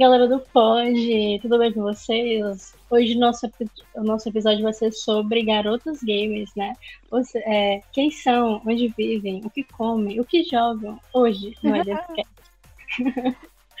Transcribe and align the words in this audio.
galera 0.00 0.26
do 0.26 0.40
Pod, 0.40 1.38
tudo 1.42 1.58
bem 1.58 1.74
com 1.74 1.82
vocês? 1.82 2.74
Hoje 2.88 3.14
nosso, 3.16 3.46
o 3.94 4.02
nosso 4.02 4.30
episódio 4.30 4.62
vai 4.62 4.72
ser 4.72 4.90
sobre 4.92 5.44
garotas 5.44 6.02
gamers, 6.02 6.50
né? 6.56 6.72
Você, 7.10 7.38
é, 7.40 7.82
quem 7.92 8.10
são, 8.10 8.62
onde 8.66 8.88
vivem, 8.96 9.42
o 9.44 9.50
que 9.50 9.62
comem, 9.62 10.18
o 10.18 10.24
que 10.24 10.42
jogam 10.42 10.98
hoje 11.12 11.54
no 11.62 11.76
Edcast. 11.76 12.26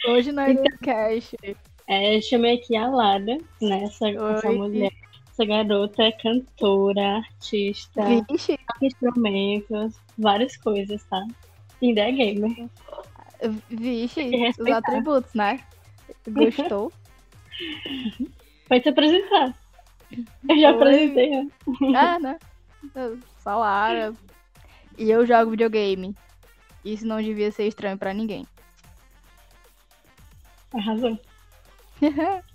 hoje 0.08 0.30
no 0.30 0.42
Edcast. 0.42 1.38
Então, 1.42 1.56
é, 1.88 2.20
chamei 2.20 2.56
aqui 2.56 2.76
a 2.76 2.86
Lara, 2.86 3.38
né? 3.62 3.82
Essa, 3.82 4.10
essa 4.10 4.52
mulher, 4.52 4.92
essa 5.32 5.46
garota 5.46 6.02
é 6.02 6.12
cantora, 6.12 7.16
artista, 7.16 8.04
Vixe. 8.30 8.58
instrumentos, 8.82 9.94
várias 10.18 10.54
coisas, 10.58 11.02
tá? 11.04 11.24
Ainda 11.82 12.02
é 12.02 12.12
gamer. 12.12 12.68
Vixe, 13.70 14.30
os 14.60 14.70
atributos, 14.70 15.32
né? 15.32 15.58
Gostou? 16.28 16.92
Pode 18.68 18.82
se 18.82 18.88
apresentar. 18.88 19.54
Eu 20.48 20.58
já 20.58 20.68
Oi. 20.70 20.74
apresentei. 20.74 21.30
Né? 21.30 21.48
É, 21.94 22.18
né? 22.18 22.38
Salara. 23.38 24.14
E 24.98 25.10
eu 25.10 25.26
jogo 25.26 25.52
videogame. 25.52 26.14
Isso 26.84 27.06
não 27.06 27.22
devia 27.22 27.50
ser 27.52 27.66
estranho 27.66 27.98
pra 27.98 28.14
ninguém. 28.14 28.46
Arrasou. 30.72 31.18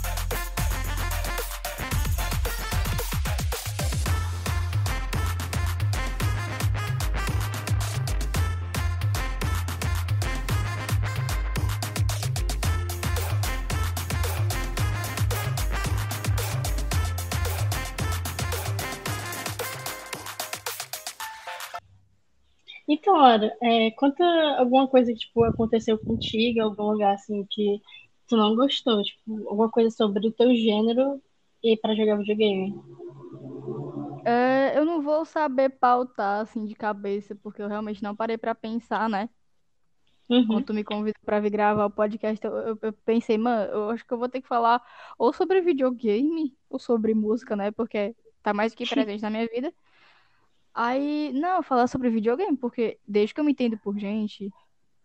Laura, 23.25 23.57
é, 23.59 23.89
conta 23.91 24.23
alguma 24.59 24.87
coisa 24.87 25.11
que 25.11 25.17
tipo, 25.17 25.43
aconteceu 25.43 25.97
contigo, 25.97 26.61
algum 26.61 26.91
lugar 26.91 27.15
assim 27.15 27.43
que 27.49 27.81
tu 28.27 28.37
não 28.37 28.55
gostou, 28.55 29.01
tipo, 29.01 29.49
alguma 29.49 29.69
coisa 29.69 29.89
sobre 29.89 30.27
o 30.27 30.31
teu 30.31 30.55
gênero 30.55 31.19
e 31.63 31.75
para 31.75 31.95
jogar 31.95 32.17
videogame. 32.17 32.75
É, 34.23 34.77
eu 34.77 34.85
não 34.85 35.01
vou 35.01 35.25
saber 35.25 35.69
pautar 35.69 36.41
assim 36.41 36.65
de 36.65 36.75
cabeça, 36.75 37.35
porque 37.35 37.61
eu 37.61 37.67
realmente 37.67 38.03
não 38.03 38.15
parei 38.15 38.37
para 38.37 38.53
pensar, 38.53 39.09
né? 39.09 39.27
Uhum. 40.29 40.45
Quando 40.47 40.65
tu 40.65 40.73
me 40.73 40.83
convidou 40.83 41.21
para 41.23 41.39
vir 41.39 41.51
gravar 41.51 41.85
o 41.85 41.91
podcast, 41.91 42.43
eu, 42.45 42.53
eu, 42.53 42.79
eu, 42.79 42.93
pensei, 42.93 43.37
mano, 43.37 43.71
eu 43.71 43.89
acho 43.89 44.05
que 44.05 44.13
eu 44.13 44.17
vou 44.17 44.29
ter 44.29 44.41
que 44.41 44.47
falar 44.47 44.83
ou 45.17 45.33
sobre 45.33 45.61
videogame 45.61 46.55
ou 46.69 46.77
sobre 46.77 47.13
música, 47.15 47.55
né? 47.55 47.71
Porque 47.71 48.15
tá 48.43 48.53
mais 48.53 48.71
do 48.71 48.77
que 48.77 48.87
presente 48.87 49.21
na 49.21 49.29
minha 49.31 49.47
vida. 49.47 49.73
Aí, 50.75 51.31
não, 51.33 51.63
falar 51.63 51.87
sobre 51.87 52.09
videogame, 52.09 52.57
porque 52.57 52.99
desde 53.07 53.33
que 53.33 53.39
eu 53.39 53.45
me 53.45 53.53
entendo 53.53 53.77
por 53.77 53.97
gente, 53.97 54.51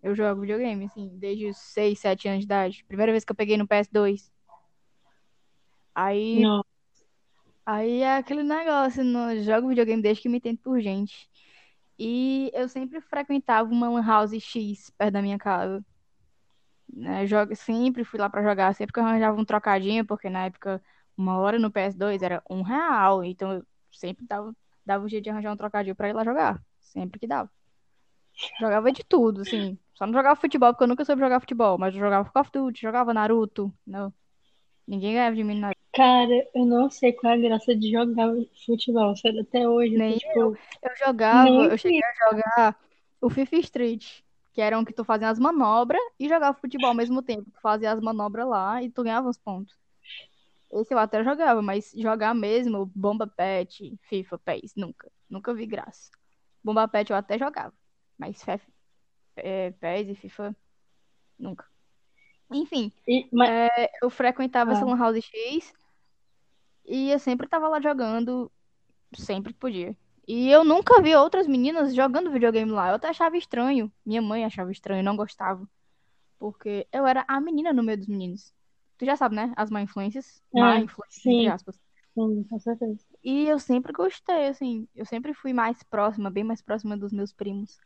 eu 0.02 0.16
jogo 0.16 0.40
videogame, 0.40 0.86
assim, 0.86 1.16
desde 1.16 1.46
os 1.46 1.58
6, 1.58 1.96
7 1.96 2.26
anos 2.26 2.40
de 2.40 2.46
idade. 2.46 2.84
Primeira 2.88 3.12
vez 3.12 3.24
que 3.24 3.30
eu 3.30 3.36
peguei 3.36 3.56
no 3.56 3.68
PS2. 3.68 4.32
Aí. 5.94 6.40
Não. 6.40 6.64
Aí 7.64 8.00
é 8.00 8.16
aquele 8.16 8.42
negócio, 8.42 9.04
não, 9.04 9.40
jogo 9.44 9.68
videogame 9.68 10.02
desde 10.02 10.22
que 10.22 10.28
me 10.28 10.38
entendo 10.38 10.58
por 10.58 10.80
gente. 10.80 11.30
E 11.96 12.50
eu 12.52 12.68
sempre 12.68 13.00
frequentava 13.00 13.70
uma 13.70 13.88
Lan 13.88 14.04
House 14.04 14.32
X 14.32 14.90
perto 14.90 15.12
da 15.12 15.22
minha 15.22 15.38
casa. 15.38 15.84
Né, 16.92 17.24
jogo, 17.28 17.54
sempre 17.54 18.02
fui 18.02 18.18
lá 18.18 18.28
para 18.28 18.42
jogar, 18.42 18.74
sempre 18.74 18.92
que 18.92 18.98
eu 18.98 19.04
arranjava 19.04 19.40
um 19.40 19.44
trocadinho, 19.44 20.04
porque 20.04 20.28
na 20.28 20.46
época 20.46 20.82
uma 21.16 21.38
hora 21.38 21.60
no 21.60 21.70
PS2 21.70 22.22
era 22.22 22.42
um 22.50 22.62
real, 22.62 23.22
então 23.22 23.52
eu 23.52 23.66
sempre 23.92 24.26
dava 24.26 24.52
dava 24.84 25.04
um 25.04 25.08
jeito 25.08 25.24
de 25.24 25.30
arranjar 25.30 25.52
um 25.52 25.56
trocadilho 25.56 25.96
pra 25.96 26.08
ir 26.08 26.12
lá 26.12 26.24
jogar. 26.24 26.62
Sempre 26.78 27.20
que 27.20 27.26
dava. 27.26 27.50
Jogava 28.58 28.90
de 28.92 29.04
tudo, 29.04 29.42
assim. 29.42 29.78
Só 29.94 30.06
não 30.06 30.14
jogava 30.14 30.40
futebol, 30.40 30.72
porque 30.72 30.84
eu 30.84 30.88
nunca 30.88 31.04
soube 31.04 31.20
jogar 31.20 31.40
futebol. 31.40 31.78
Mas 31.78 31.94
eu 31.94 32.00
jogava 32.00 32.30
Call 32.30 32.42
of 32.42 32.50
Duty, 32.52 32.80
jogava 32.80 33.12
Naruto. 33.12 33.72
Não. 33.86 34.12
Ninguém 34.86 35.14
ganhava 35.14 35.36
de 35.36 35.44
mim 35.44 35.60
na 35.60 35.72
Cara, 35.92 36.48
eu 36.54 36.64
não 36.64 36.88
sei 36.88 37.12
qual 37.12 37.32
é 37.32 37.36
a 37.36 37.40
graça 37.40 37.74
de 37.74 37.90
jogar 37.90 38.28
futebol, 38.64 39.14
sério, 39.16 39.42
até 39.42 39.68
hoje. 39.68 39.96
Nem 39.96 40.18
tipo, 40.18 40.38
eu. 40.38 40.56
Eu 40.82 41.06
jogava, 41.06 41.48
eu 41.48 41.78
cheguei 41.78 42.00
a 42.00 42.30
jogar 42.30 42.76
o 43.20 43.28
FIFA 43.28 43.56
Street, 43.56 44.20
que 44.52 44.60
era 44.60 44.78
um 44.78 44.84
que 44.84 44.92
tu 44.92 45.04
fazia 45.04 45.28
as 45.28 45.38
manobras 45.38 46.00
e 46.18 46.28
jogava 46.28 46.58
futebol 46.58 46.88
ao 46.88 46.94
mesmo 46.94 47.22
tempo. 47.22 47.50
Tu 47.50 47.60
fazia 47.60 47.92
as 47.92 48.00
manobras 48.00 48.46
lá 48.46 48.82
e 48.82 48.90
tu 48.90 49.02
ganhava 49.02 49.28
os 49.28 49.36
pontos. 49.36 49.79
Esse 50.72 50.94
eu 50.94 50.98
até 50.98 51.22
jogava, 51.24 51.60
mas 51.60 51.92
jogar 51.96 52.34
mesmo, 52.34 52.86
Bomba 52.94 53.26
Pet, 53.26 53.98
FIFA, 54.02 54.38
PES, 54.38 54.74
nunca. 54.76 55.10
Nunca 55.28 55.52
vi 55.52 55.66
graça. 55.66 56.10
Bomba 56.62 56.86
Pet 56.86 57.10
eu 57.10 57.16
até 57.16 57.38
jogava, 57.38 57.74
mas 58.16 58.44
é, 59.36 59.70
PES 59.72 60.10
e 60.10 60.14
FIFA, 60.14 60.56
nunca. 61.38 61.66
Enfim, 62.52 62.92
e, 63.06 63.28
mas... 63.32 63.48
é, 63.48 63.90
eu 64.02 64.10
frequentava 64.10 64.70
ah. 64.70 64.74
essa 64.74 64.84
Lan 64.84 64.96
House 64.96 65.24
X 65.24 65.72
e 66.84 67.10
eu 67.10 67.18
sempre 67.18 67.48
tava 67.48 67.68
lá 67.68 67.80
jogando, 67.80 68.50
sempre 69.14 69.52
podia. 69.52 69.96
E 70.26 70.48
eu 70.50 70.62
nunca 70.62 71.02
vi 71.02 71.14
outras 71.14 71.46
meninas 71.46 71.94
jogando 71.94 72.30
videogame 72.30 72.70
lá. 72.70 72.90
Eu 72.90 72.94
até 72.94 73.08
achava 73.08 73.36
estranho. 73.36 73.90
Minha 74.06 74.22
mãe 74.22 74.44
achava 74.44 74.70
estranho, 74.70 75.02
não 75.02 75.16
gostava. 75.16 75.68
Porque 76.38 76.86
eu 76.92 77.06
era 77.06 77.24
a 77.26 77.40
menina 77.40 77.72
no 77.72 77.82
meio 77.82 77.98
dos 77.98 78.06
meninos. 78.06 78.54
Tu 79.00 79.06
já 79.06 79.16
sabe, 79.16 79.34
né? 79.34 79.50
As 79.56 79.70
má 79.70 79.80
influências. 79.80 80.42
É, 80.54 80.60
má 80.60 80.78
influências, 80.78 81.22
sim. 81.22 81.38
entre 81.38 81.52
aspas. 81.52 81.80
Sim, 82.12 82.44
com 82.50 82.58
certeza. 82.60 83.02
E 83.24 83.48
eu 83.48 83.58
sempre 83.58 83.94
gostei, 83.94 84.48
assim, 84.48 84.86
eu 84.94 85.06
sempre 85.06 85.32
fui 85.32 85.54
mais 85.54 85.82
próxima, 85.82 86.30
bem 86.30 86.44
mais 86.44 86.60
próxima 86.60 86.98
dos 86.98 87.10
meus 87.10 87.32
primos. 87.32 87.78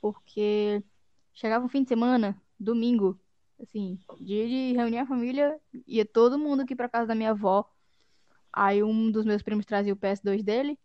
Porque 0.00 0.80
chegava 1.34 1.64
um 1.64 1.68
fim 1.68 1.82
de 1.82 1.88
semana, 1.88 2.40
domingo, 2.60 3.18
assim, 3.60 3.98
dia 4.20 4.46
de 4.46 4.72
reunir 4.74 4.98
a 4.98 5.06
família, 5.06 5.58
ia 5.84 6.06
todo 6.06 6.38
mundo 6.38 6.62
aqui 6.62 6.76
pra 6.76 6.88
casa 6.88 7.08
da 7.08 7.14
minha 7.16 7.30
avó. 7.30 7.68
Aí 8.52 8.84
um 8.84 9.10
dos 9.10 9.24
meus 9.24 9.42
primos 9.42 9.66
trazia 9.66 9.92
o 9.92 9.96
PS2 9.96 10.44
dele, 10.44 10.78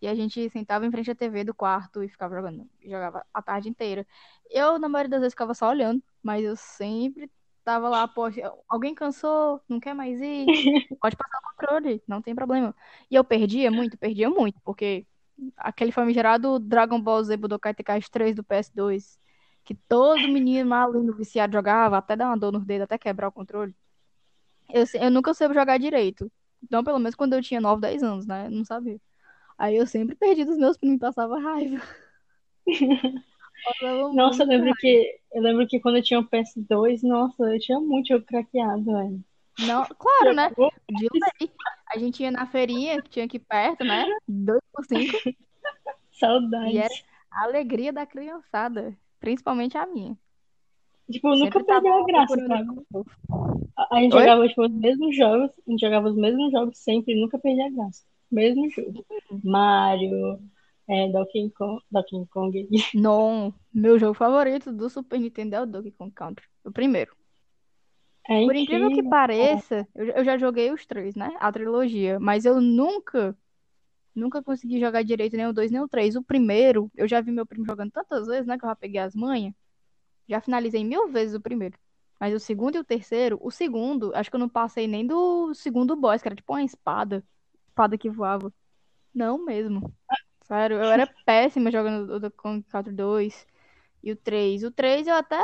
e 0.00 0.08
a 0.08 0.14
gente 0.14 0.48
sentava 0.48 0.86
em 0.86 0.90
frente 0.90 1.10
à 1.10 1.14
TV 1.14 1.44
do 1.44 1.52
quarto 1.52 2.02
e 2.02 2.08
ficava 2.08 2.34
jogando. 2.34 2.66
Jogava 2.82 3.22
a 3.34 3.42
tarde 3.42 3.68
inteira. 3.68 4.06
Eu, 4.48 4.78
na 4.78 4.88
maioria 4.88 5.10
das 5.10 5.20
vezes, 5.20 5.34
ficava 5.34 5.52
só 5.52 5.68
olhando, 5.68 6.02
mas 6.22 6.42
eu 6.42 6.56
sempre 6.56 7.30
tava 7.64 7.88
lá, 7.88 8.08
poxa, 8.08 8.52
alguém 8.68 8.94
cansou, 8.94 9.60
não 9.68 9.80
quer 9.80 9.94
mais 9.94 10.20
ir, 10.20 10.46
pode 11.00 11.16
passar 11.16 11.38
o 11.38 11.56
controle, 11.56 12.02
não 12.06 12.22
tem 12.22 12.34
problema. 12.34 12.74
E 13.10 13.14
eu 13.14 13.24
perdia 13.24 13.70
muito, 13.70 13.98
perdia 13.98 14.28
muito, 14.30 14.60
porque 14.64 15.06
aquele 15.56 15.92
famigerado 15.92 16.58
Dragon 16.58 17.00
Ball 17.00 17.22
Z 17.24 17.36
Budokai 17.36 17.74
Tenkaichi 17.74 18.10
3 18.10 18.34
do 18.36 18.44
PS2, 18.44 19.18
que 19.64 19.74
todo 19.74 20.20
menino 20.28 20.68
maluco 20.68 21.12
viciado 21.14 21.52
jogava, 21.52 21.98
até 21.98 22.16
dar 22.16 22.26
uma 22.26 22.38
dor 22.38 22.52
no 22.52 22.60
dedo, 22.60 22.82
até 22.82 22.98
quebrar 22.98 23.28
o 23.28 23.32
controle. 23.32 23.74
Eu, 24.68 24.84
eu 24.94 25.10
nunca 25.10 25.34
soube 25.34 25.54
jogar 25.54 25.78
direito. 25.78 26.30
Então, 26.62 26.84
pelo 26.84 26.98
menos 26.98 27.14
quando 27.14 27.34
eu 27.34 27.42
tinha 27.42 27.60
9, 27.60 27.80
10 27.80 28.02
anos, 28.02 28.26
né? 28.26 28.48
Não 28.50 28.64
sabia. 28.64 29.00
Aí 29.58 29.76
eu 29.76 29.86
sempre 29.86 30.16
perdi 30.16 30.44
dos 30.44 30.58
meus 30.58 30.76
primos, 30.76 30.98
passava 31.00 31.38
raiva. 31.38 31.82
Nossa, 34.14 34.42
eu 34.42 34.46
lembro 34.46 34.74
que 34.74 35.20
eu 35.32 35.42
lembro 35.42 35.66
que 35.66 35.80
quando 35.80 35.96
eu 35.96 36.02
tinha 36.02 36.20
o 36.20 36.28
PS2, 36.28 37.02
nossa, 37.02 37.44
eu 37.44 37.58
tinha 37.60 37.78
muito 37.78 38.08
jogo 38.08 38.24
craqueado, 38.24 38.84
velho. 38.84 39.24
Não, 39.60 39.84
claro, 39.98 40.34
né? 40.34 40.50
Lei. 40.58 41.50
A 41.92 41.98
gente 41.98 42.22
ia 42.22 42.30
na 42.30 42.46
feirinha, 42.46 43.02
que 43.02 43.10
tinha 43.10 43.24
aqui 43.24 43.38
perto, 43.38 43.84
né? 43.84 44.06
Dois 44.26 44.60
por 44.72 44.84
cinco. 44.84 45.12
Saudades. 46.12 46.74
E 46.74 46.78
era 46.78 46.94
a 47.30 47.44
alegria 47.44 47.92
da 47.92 48.06
criançada, 48.06 48.96
principalmente 49.18 49.76
a 49.76 49.86
minha. 49.86 50.16
Tipo, 51.10 51.34
nunca 51.34 51.62
perdeu 51.62 51.94
a 51.94 52.04
graça, 52.04 52.36
cara. 52.46 52.64
A 53.90 54.00
gente 54.00 54.14
Oi? 54.14 54.20
jogava 54.20 54.48
tipo, 54.48 54.62
os 54.62 54.70
mesmos 54.70 55.16
jogos, 55.16 55.50
a 55.66 55.70
gente 55.70 55.80
jogava 55.80 56.08
os 56.08 56.16
mesmos 56.16 56.52
jogos 56.52 56.78
sempre, 56.78 57.20
nunca 57.20 57.38
perdia 57.38 57.66
a 57.66 57.70
graça. 57.70 58.04
Mesmo 58.30 58.70
jogo. 58.70 59.04
Uhum. 59.10 59.40
Mario, 59.42 60.40
é, 60.90 61.08
Donkey 61.08 61.50
Kong. 61.50 61.80
Donkey 61.88 62.26
Kong. 62.30 62.68
Não, 62.94 63.54
meu 63.72 63.96
jogo 63.96 64.14
favorito 64.14 64.72
do 64.72 64.90
Super 64.90 65.20
Nintendo 65.20 65.54
é 65.54 65.62
o 65.62 65.66
Donkey 65.66 65.92
Kong 65.92 66.12
Country. 66.12 66.44
O 66.64 66.72
primeiro. 66.72 67.14
É 68.28 68.44
Por 68.44 68.56
incrível 68.56 68.90
que 68.90 69.02
pareça, 69.04 69.86
eu, 69.94 70.06
eu 70.06 70.24
já 70.24 70.36
joguei 70.36 70.72
os 70.72 70.84
três, 70.84 71.14
né? 71.14 71.34
A 71.38 71.50
trilogia. 71.52 72.18
Mas 72.18 72.44
eu 72.44 72.60
nunca, 72.60 73.36
nunca 74.14 74.42
consegui 74.42 74.80
jogar 74.80 75.02
direito 75.02 75.36
nem 75.36 75.46
o 75.46 75.52
dois 75.52 75.70
nem 75.70 75.80
o 75.80 75.88
três. 75.88 76.16
O 76.16 76.22
primeiro, 76.24 76.90
eu 76.96 77.06
já 77.06 77.20
vi 77.20 77.30
meu 77.30 77.46
primo 77.46 77.64
jogando 77.64 77.92
tantas 77.92 78.26
vezes, 78.26 78.46
né? 78.46 78.58
Que 78.58 78.64
eu 78.64 78.68
já 78.68 78.76
peguei 78.76 79.00
as 79.00 79.14
manhas. 79.14 79.54
Já 80.28 80.40
finalizei 80.40 80.84
mil 80.84 81.08
vezes 81.08 81.34
o 81.34 81.40
primeiro. 81.40 81.78
Mas 82.18 82.34
o 82.34 82.40
segundo 82.40 82.74
e 82.76 82.78
o 82.78 82.84
terceiro, 82.84 83.38
o 83.40 83.50
segundo, 83.50 84.14
acho 84.14 84.28
que 84.28 84.36
eu 84.36 84.40
não 84.40 84.48
passei 84.48 84.86
nem 84.86 85.06
do 85.06 85.54
segundo 85.54 85.96
boss, 85.96 86.20
que 86.20 86.28
era 86.28 86.36
tipo 86.36 86.52
uma 86.52 86.62
espada. 86.62 87.24
Espada 87.68 87.96
que 87.96 88.10
voava. 88.10 88.52
Não 89.14 89.44
mesmo. 89.44 89.92
Sério, 90.50 90.78
eu 90.78 90.90
era 90.90 91.06
péssima 91.24 91.70
jogando 91.70 92.12
o 92.12 92.18
Donkey 92.18 92.36
Kong 92.36 92.64
Country 92.68 92.92
2 92.92 93.46
e 94.02 94.10
o 94.10 94.16
3. 94.16 94.64
O 94.64 94.72
3 94.72 95.06
eu 95.06 95.14
até 95.14 95.40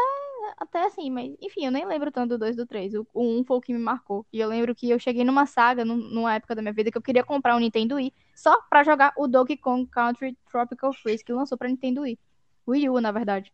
até 0.57 0.85
assim, 0.85 1.11
mas 1.11 1.33
enfim, 1.41 1.65
eu 1.65 1.71
nem 1.71 1.87
lembro 1.87 2.11
tanto 2.11 2.31
do 2.31 2.39
2 2.39 2.55
e 2.55 2.57
do 2.57 2.67
3. 2.67 2.95
O, 2.95 3.07
o 3.15 3.23
1 3.39 3.45
foi 3.45 3.57
o 3.57 3.61
que 3.61 3.73
me 3.73 3.79
marcou. 3.79 4.27
E 4.33 4.41
eu 4.41 4.49
lembro 4.49 4.75
que 4.75 4.91
eu 4.91 4.99
cheguei 4.99 5.23
numa 5.23 5.47
saga, 5.47 5.85
num, 5.85 5.95
numa 5.95 6.35
época 6.35 6.57
da 6.57 6.63
minha 6.63 6.75
vida, 6.75 6.91
que 6.91 6.99
eu 6.99 7.03
queria 7.03 7.23
comprar 7.23 7.55
um 7.55 7.61
Nintendo 7.61 7.95
Wii 7.95 8.13
só 8.35 8.61
pra 8.63 8.83
jogar 8.83 9.13
o 9.17 9.29
Donkey 9.29 9.57
Kong 9.57 9.89
Country 9.89 10.37
Tropical 10.51 10.93
Freeze, 10.93 11.25
que 11.25 11.33
lançou 11.33 11.57
pra 11.57 11.69
Nintendo 11.69 12.01
Wii. 12.01 12.19
Wii 12.67 12.89
U, 12.91 13.01
na 13.01 13.13
verdade. 13.13 13.53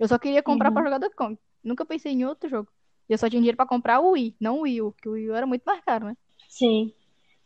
Eu 0.00 0.08
só 0.08 0.18
queria 0.18 0.42
comprar 0.42 0.70
uhum. 0.70 0.74
pra 0.74 0.82
jogar 0.82 0.98
Donkey 0.98 1.16
Kong. 1.16 1.38
Nunca 1.62 1.86
pensei 1.86 2.10
em 2.10 2.24
outro 2.24 2.50
jogo. 2.50 2.68
E 3.08 3.12
eu 3.12 3.18
só 3.18 3.30
tinha 3.30 3.38
dinheiro 3.38 3.56
pra 3.56 3.66
comprar 3.66 4.00
o 4.00 4.10
Wii, 4.10 4.34
não 4.40 4.58
o 4.58 4.60
Wii 4.62 4.82
U, 4.82 4.90
porque 4.90 5.08
o 5.08 5.12
Wii 5.12 5.30
U 5.30 5.34
era 5.34 5.46
muito 5.46 5.62
mais 5.62 5.80
caro, 5.84 6.06
né? 6.06 6.16
Sim. 6.48 6.92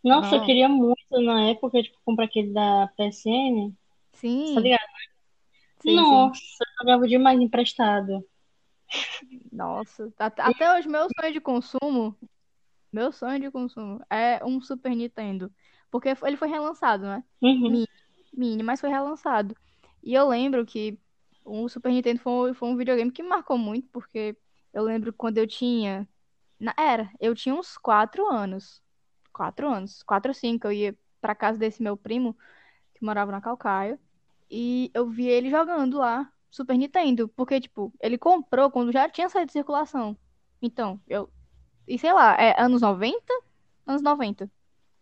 Nossa, 0.03 0.37
eu 0.37 0.45
queria 0.45 0.69
muito 0.69 1.21
na 1.21 1.51
época, 1.51 1.83
tipo, 1.83 1.99
comprar 2.05 2.25
aquele 2.25 2.53
da 2.53 2.89
PSN. 2.97 3.73
Sim. 4.13 4.55
Tá 4.55 4.61
ligado? 4.61 4.81
Sim, 5.81 5.97
Nossa, 5.97 6.35
sim. 6.35 6.47
eu 6.61 6.67
jogava 6.81 7.09
demais 7.09 7.41
emprestado. 7.41 8.25
Nossa, 9.51 10.13
até 10.19 10.75
hoje 10.75 10.89
meu 10.89 11.07
sonho 11.19 11.33
de 11.33 11.41
consumo, 11.41 12.17
meu 12.93 13.11
sonho 13.13 13.41
de 13.41 13.51
consumo 13.51 14.05
é 14.11 14.45
um 14.45 14.61
Super 14.61 14.95
Nintendo. 14.95 15.51
Porque 15.91 16.09
ele 16.23 16.37
foi 16.37 16.49
relançado, 16.49 17.05
né? 17.05 17.23
Uhum. 17.41 17.71
Mini, 17.71 17.89
mini, 18.33 18.63
mas 18.63 18.81
foi 18.81 18.89
relançado. 18.91 19.55
E 20.03 20.15
eu 20.15 20.29
lembro 20.29 20.65
que 20.65 20.99
o 21.45 21.69
Super 21.69 21.93
Nintendo 21.93 22.21
foi, 22.21 22.55
foi 22.55 22.69
um 22.69 22.77
videogame 22.77 23.13
que 23.13 23.23
me 23.23 23.29
marcou 23.29 23.59
muito, 23.59 23.89
porque 23.93 24.37
eu 24.73 24.83
lembro 24.83 25.13
quando 25.13 25.39
eu 25.39 25.47
tinha. 25.47 26.09
Era, 26.79 27.11
eu 27.21 27.35
tinha 27.35 27.55
uns 27.55 27.77
quatro 27.77 28.27
anos. 28.27 28.82
Quatro 29.33 29.69
anos. 29.69 30.03
Quatro 30.03 30.31
ou 30.31 30.35
cinco. 30.35 30.67
Eu 30.67 30.73
ia 30.73 30.99
pra 31.21 31.35
casa 31.35 31.59
desse 31.59 31.83
meu 31.83 31.97
primo, 31.97 32.37
que 32.95 33.05
morava 33.05 33.33
na 33.33 33.41
Calcaia. 33.41 33.99
E 34.51 34.91
eu 34.95 35.09
vi 35.09 35.27
ele 35.27 35.51
jogando 35.51 35.99
lá, 35.99 36.31
Super 36.51 36.77
Nintendo. 36.77 37.29
Porque, 37.29 37.61
tipo, 37.61 37.93
ele 38.01 38.19
comprou 38.19 38.71
quando 38.71 38.93
já 38.93 39.09
tinha 39.09 39.29
saído 39.29 39.47
de 39.47 39.53
circulação. 39.53 40.17
Então, 40.61 41.01
eu. 41.09 41.31
E 41.89 41.99
sei 41.99 42.13
lá, 42.13 42.35
é 42.35 42.61
anos 42.61 42.83
90? 42.83 43.33
Anos 43.87 44.03
90. 44.03 44.51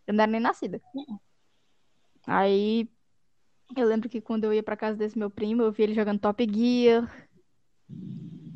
Eu 0.07 0.13
não 0.13 0.23
era 0.23 0.31
nem 0.31 0.41
nascida. 0.41 0.81
Aí. 2.25 2.89
Eu 3.75 3.87
lembro 3.87 4.09
que 4.09 4.19
quando 4.19 4.43
eu 4.43 4.53
ia 4.53 4.63
pra 4.63 4.75
casa 4.75 4.97
desse 4.97 5.17
meu 5.17 5.29
primo, 5.29 5.61
eu 5.61 5.71
vi 5.71 5.83
ele 5.83 5.93
jogando 5.93 6.19
Top 6.19 6.45
Gear. 6.45 7.09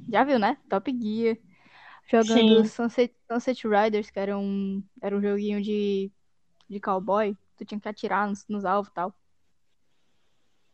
Já 0.10 0.24
viu, 0.24 0.38
né? 0.40 0.58
Top 0.70 0.92
Gear. 0.92 1.38
Jogando 2.08 2.66
Sunset, 2.66 3.16
Sunset 3.32 3.68
Riders, 3.68 4.10
que 4.10 4.20
era 4.20 4.38
um, 4.38 4.84
era 5.02 5.18
um 5.18 5.22
joguinho 5.22 5.62
de, 5.62 6.12
de 6.70 6.80
cowboy. 6.80 7.36
Tu 7.58 7.66
tinha 7.66 7.80
que 7.80 7.90
atirar 7.90 8.28
nos, 8.28 8.46
nos 8.48 8.66
alvos 8.66 8.90
e 8.90 8.94
tal. 8.94 9.14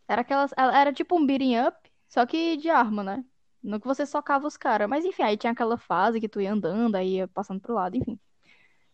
Era 0.07 0.22
aquelas. 0.22 0.51
Era 0.57 0.92
tipo 0.92 1.18
um 1.18 1.25
beating 1.25 1.57
up, 1.57 1.78
só 2.07 2.25
que 2.25 2.57
de 2.57 2.69
arma, 2.69 3.04
né? 3.04 3.25
No 3.63 3.80
que 3.80 3.88
você 3.88 4.06
socava 4.06 4.45
os 4.48 4.57
caras. 4.57 4.89
Mas 4.89 5.06
enfim, 5.06 5.24
aí 5.24 5.38
tinha 5.38 5.54
aquela 5.54 5.78
fase 5.78 6.19
que 6.19 6.28
tu 6.28 6.42
ia 6.42 6.51
andando, 6.51 6.95
aí 6.95 7.16
ia 7.16 7.28
passando 7.28 7.62
pro 7.62 7.74
lado, 7.74 7.95
enfim. 7.95 8.19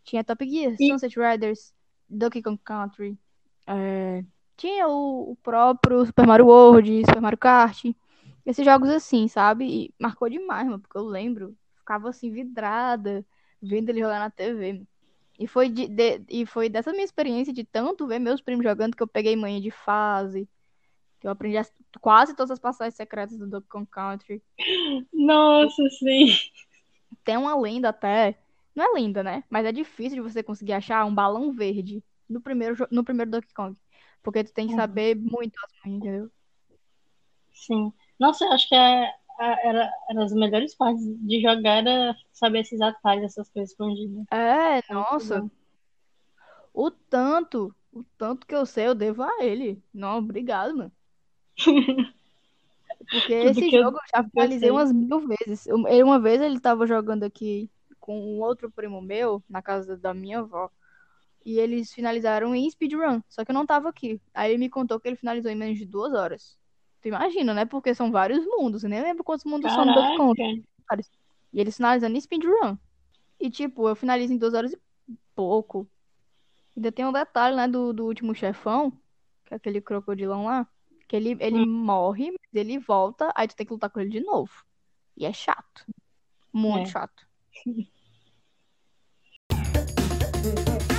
Tinha 0.04 0.24
Top 0.24 0.48
Gear, 0.48 0.76
e... 0.80 0.88
Sunset 0.88 1.20
Riders, 1.20 1.74
Donkey 2.08 2.44
Kong 2.44 2.60
Country. 2.64 3.18
É... 3.66 4.24
Tinha 4.56 4.88
o, 4.88 5.32
o, 5.32 5.36
próprio 5.38 6.06
Super 6.06 6.26
Mario 6.26 6.48
World, 6.48 7.04
Super 7.06 7.22
Mario 7.22 7.38
Kart. 7.38 7.84
Esses 8.46 8.66
jogos 8.66 8.90
assim, 8.90 9.28
sabe? 9.28 9.66
E 9.66 9.94
marcou 10.00 10.30
demais, 10.30 10.66
mano, 10.66 10.80
porque 10.80 10.98
eu 10.98 11.04
lembro. 11.04 11.56
Ficava 11.88 12.10
assim, 12.10 12.30
vidrada, 12.30 13.26
vendo 13.62 13.90
ele 13.90 14.02
jogar 14.02 14.20
na 14.20 14.30
TV. 14.30 14.86
E 15.40 15.48
foi, 15.48 15.70
de, 15.70 15.88
de, 15.88 16.22
e 16.30 16.46
foi 16.46 16.68
dessa 16.68 16.92
minha 16.92 17.06
experiência 17.06 17.54
de 17.54 17.64
tanto 17.64 18.06
ver 18.06 18.20
meus 18.20 18.42
primos 18.42 18.66
jogando 18.66 18.96
que 18.96 19.02
eu 19.02 19.08
peguei 19.08 19.36
manha 19.38 19.62
de 19.62 19.72
fase 19.72 20.50
que 21.20 21.28
eu 21.28 21.32
aprendi 21.32 21.58
as, 21.58 21.74
quase 22.00 22.36
todas 22.36 22.52
as 22.52 22.60
passagens 22.60 22.96
secretas 22.96 23.38
do 23.38 23.48
Donkey 23.48 23.68
Kong 23.70 23.88
Country. 23.88 24.44
Nossa, 25.14 25.90
sim. 25.98 26.28
Tem 27.24 27.38
uma 27.38 27.56
lenda 27.60 27.90
até. 27.90 28.38
Não 28.76 28.84
é 28.84 29.00
lenda, 29.00 29.24
né? 29.24 29.44
Mas 29.50 29.66
é 29.66 29.72
difícil 29.72 30.22
de 30.22 30.30
você 30.30 30.44
conseguir 30.44 30.74
achar 30.74 31.06
um 31.06 31.14
balão 31.14 31.52
verde 31.52 32.04
no 32.30 32.40
primeiro, 32.40 32.88
no 32.92 33.04
primeiro 33.04 33.32
Donkey 33.32 33.54
Kong. 33.54 33.76
Porque 34.22 34.44
tu 34.44 34.54
tem 34.54 34.68
que 34.68 34.74
uhum. 34.74 34.80
saber 34.80 35.16
muito 35.16 35.58
as 35.64 35.86
entendeu? 35.86 36.30
Sim. 37.54 37.92
Nossa, 38.20 38.46
eu 38.46 38.52
acho 38.52 38.68
que 38.70 38.76
é, 38.76 39.12
era, 39.40 39.92
era 40.10 40.24
as 40.24 40.34
melhores 40.34 40.76
partes 40.76 41.04
de 41.06 41.42
jogar 41.42 41.78
era 41.78 42.16
saber 42.32 42.60
esses 42.60 42.82
atalhos, 42.82 43.26
essas 43.26 43.50
coisas 43.50 43.72
escondidas. 43.72 44.26
É, 44.32 44.82
nossa. 44.94 45.50
O 46.74 46.92
tanto, 46.92 47.74
o 47.92 48.04
tanto 48.18 48.46
que 48.46 48.56
eu 48.56 48.66
sei, 48.66 48.88
eu 48.88 48.96
devo 48.96 49.24
a 49.24 49.44
ele. 49.44 49.82
Não, 49.94 50.18
obrigado, 50.20 50.76
mano. 50.78 50.92
Porque 53.10 53.34
esse 53.34 53.70
jogo 53.70 53.98
eu 53.98 54.02
já 54.14 54.24
finalizei 54.24 54.72
umas 54.72 54.92
mil 54.92 55.28
vezes. 55.28 55.68
Eu, 55.68 55.78
uma 56.06 56.20
vez 56.20 56.42
ele 56.42 56.60
tava 56.60 56.86
jogando 56.86 57.24
aqui 57.24 57.70
com 58.00 58.20
um 58.20 58.42
outro 58.42 58.72
primo 58.72 59.02
meu, 59.02 59.44
na 59.50 59.62
casa 59.62 59.98
da 59.98 60.14
minha 60.14 60.40
avó. 60.40 60.70
E 61.46 61.60
eles 61.60 61.94
finalizaram 61.94 62.54
em 62.54 62.70
speedrun. 62.70 63.22
Só 63.30 63.46
que 63.46 63.52
eu 63.52 63.56
não 63.56 63.66
tava 63.66 63.90
aqui. 63.90 64.22
Aí 64.34 64.52
ele 64.52 64.58
me 64.58 64.70
contou 64.70 65.00
que 65.00 65.08
ele 65.08 65.16
finalizou 65.16 65.52
em 65.52 65.56
menos 65.56 65.78
de 65.78 65.86
duas 65.86 66.14
horas. 66.14 66.58
Tu 67.02 67.10
imagina, 67.10 67.54
né? 67.54 67.66
Porque 67.66 67.94
são 67.94 68.12
vários 68.12 68.44
mundos. 68.46 68.84
Eu 68.84 68.90
nem 68.90 69.02
lembro 69.02 69.24
quantos 69.24 69.46
mundos 69.46 69.72
Caraca. 69.72 69.94
são 69.94 70.04
do 70.04 70.18
contos. 70.18 71.10
E 71.54 71.60
eles 71.60 71.78
finalizando 71.78 72.16
em 72.16 72.22
speedrun. 72.22 72.78
E 73.40 73.50
tipo, 73.50 73.88
eu 73.88 73.96
finalizo 73.96 74.34
em 74.34 74.38
duas 74.38 74.54
horas 74.54 74.74
e 74.74 74.80
pouco. 75.36 75.88
Ainda 76.76 76.92
tem 76.92 77.06
um 77.06 77.12
detalhe, 77.12 77.56
né, 77.56 77.68
do, 77.68 77.94
do 77.94 78.06
último 78.06 78.36
chefão, 78.36 78.92
que 79.46 79.54
é 79.54 79.58
aquele 79.58 79.82
crocodilão 79.82 80.46
lá. 80.46 80.68
Que 81.08 81.16
ele, 81.16 81.38
ele 81.40 81.60
hum. 81.60 81.66
morre, 81.66 82.32
mas 82.32 82.54
ele 82.54 82.78
volta, 82.78 83.32
aí 83.36 83.48
tu 83.48 83.56
tem 83.56 83.66
que 83.66 83.72
lutar 83.72 83.90
com 83.90 84.00
ele 84.00 84.10
de 84.10 84.20
novo. 84.20 84.66
E 85.16 85.26
é 85.26 85.34
chato. 85.34 85.86
Muito 86.52 86.88
é. 86.88 86.92
chato. 86.92 87.28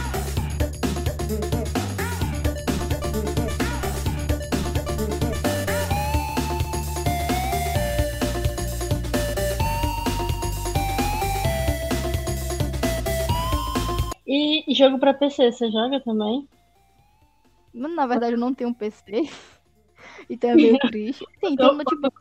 E 14.28 14.74
jogo 14.74 14.98
pra 14.98 15.14
PC, 15.14 15.50
você 15.50 15.70
joga 15.70 16.00
também? 16.00 16.46
Na 17.72 18.06
verdade, 18.06 18.34
eu 18.34 18.38
não 18.38 18.52
tenho 18.52 18.68
um 18.68 18.74
PC. 18.74 19.22
E 20.28 20.36
também 20.36 20.74
o 20.74 20.78
triste. 20.78 21.24
Sim, 21.40 21.54
então, 21.54 21.78
tipo. 21.78 22.12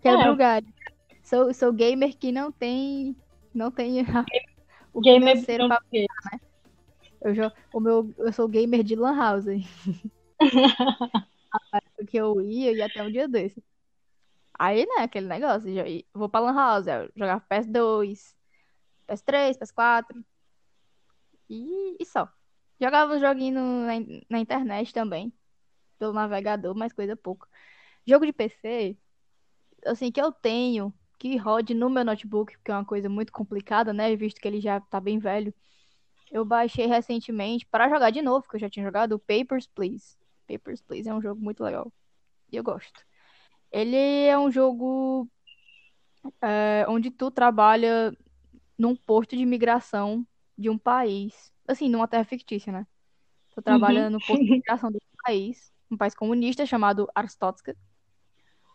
Quebra 0.00 0.26
é. 0.26 0.30
o 0.30 0.36
galho. 0.36 0.66
Sou, 1.22 1.52
sou 1.52 1.72
gamer 1.74 2.16
que 2.16 2.32
não 2.32 2.50
tem. 2.50 3.14
Não 3.52 3.70
tem. 3.70 3.98
o 4.94 5.00
gamer 5.02 5.34
financeiro 5.34 5.68
pra 5.68 5.80
pagar, 5.80 6.32
né? 6.32 6.40
Eu, 7.20 7.34
já, 7.34 7.52
o 7.74 7.80
meu, 7.80 8.14
eu 8.16 8.32
sou 8.32 8.48
gamer 8.48 8.82
de 8.82 8.96
Lan 8.96 9.14
House. 9.14 9.44
Porque 11.96 12.16
eu 12.16 12.40
ia 12.40 12.72
e 12.72 12.80
até 12.80 13.02
um 13.02 13.10
dia 13.10 13.28
desse. 13.28 13.62
Aí, 14.58 14.86
né, 14.86 15.02
aquele 15.02 15.26
negócio. 15.26 15.74
Já, 15.74 15.82
vou 16.14 16.30
pra 16.30 16.40
Lan 16.40 16.54
House, 16.54 16.86
jogar 17.14 17.46
PS2, 17.46 18.34
PS3, 19.06 19.58
PS4. 19.58 20.24
E, 21.48 21.96
e 22.00 22.04
só. 22.04 22.28
Jogava 22.80 23.14
um 23.14 23.20
joguinho 23.20 23.60
na, 23.60 23.94
na 24.28 24.38
internet 24.38 24.92
também 24.92 25.32
pelo 25.98 26.12
navegador, 26.12 26.74
mas 26.74 26.92
coisa 26.92 27.16
pouca. 27.16 27.48
Jogo 28.06 28.26
de 28.26 28.32
PC, 28.32 28.96
assim, 29.84 30.12
que 30.12 30.20
eu 30.20 30.30
tenho, 30.30 30.92
que 31.18 31.36
rode 31.36 31.74
no 31.74 31.88
meu 31.90 32.04
notebook, 32.04 32.56
porque 32.58 32.70
é 32.70 32.74
uma 32.74 32.84
coisa 32.84 33.08
muito 33.08 33.32
complicada, 33.32 33.92
né? 33.92 34.14
Visto 34.16 34.40
que 34.40 34.48
ele 34.48 34.60
já 34.60 34.80
tá 34.80 35.00
bem 35.00 35.18
velho. 35.18 35.54
Eu 36.30 36.44
baixei 36.44 36.86
recentemente 36.86 37.66
para 37.66 37.88
jogar 37.88 38.10
de 38.10 38.20
novo, 38.20 38.46
que 38.48 38.56
eu 38.56 38.60
já 38.60 38.68
tinha 38.68 38.84
jogado, 38.84 39.18
Papers, 39.18 39.66
Please. 39.66 40.16
Papers, 40.46 40.82
Please 40.82 41.08
é 41.08 41.14
um 41.14 41.22
jogo 41.22 41.40
muito 41.40 41.62
legal. 41.64 41.92
E 42.52 42.56
eu 42.56 42.62
gosto. 42.62 43.04
Ele 43.72 43.96
é 43.96 44.38
um 44.38 44.50
jogo 44.50 45.28
é, 46.42 46.84
onde 46.88 47.10
tu 47.10 47.30
trabalha 47.30 48.16
num 48.78 48.94
posto 48.94 49.36
de 49.36 49.42
imigração 49.42 50.26
de 50.56 50.70
um 50.70 50.78
país. 50.78 51.52
Assim, 51.66 51.88
numa 51.88 52.08
terra 52.08 52.24
fictícia, 52.24 52.72
né? 52.72 52.86
Tu 53.54 53.62
trabalha 53.62 54.04
uhum. 54.04 54.10
no 54.10 54.18
posto 54.18 54.42
de 54.42 54.46
imigração 54.46 54.90
de 54.90 54.96
um 54.96 55.22
país 55.24 55.72
um 55.90 55.96
país 55.96 56.14
comunista 56.14 56.66
chamado 56.66 57.08
Arstotzka. 57.14 57.76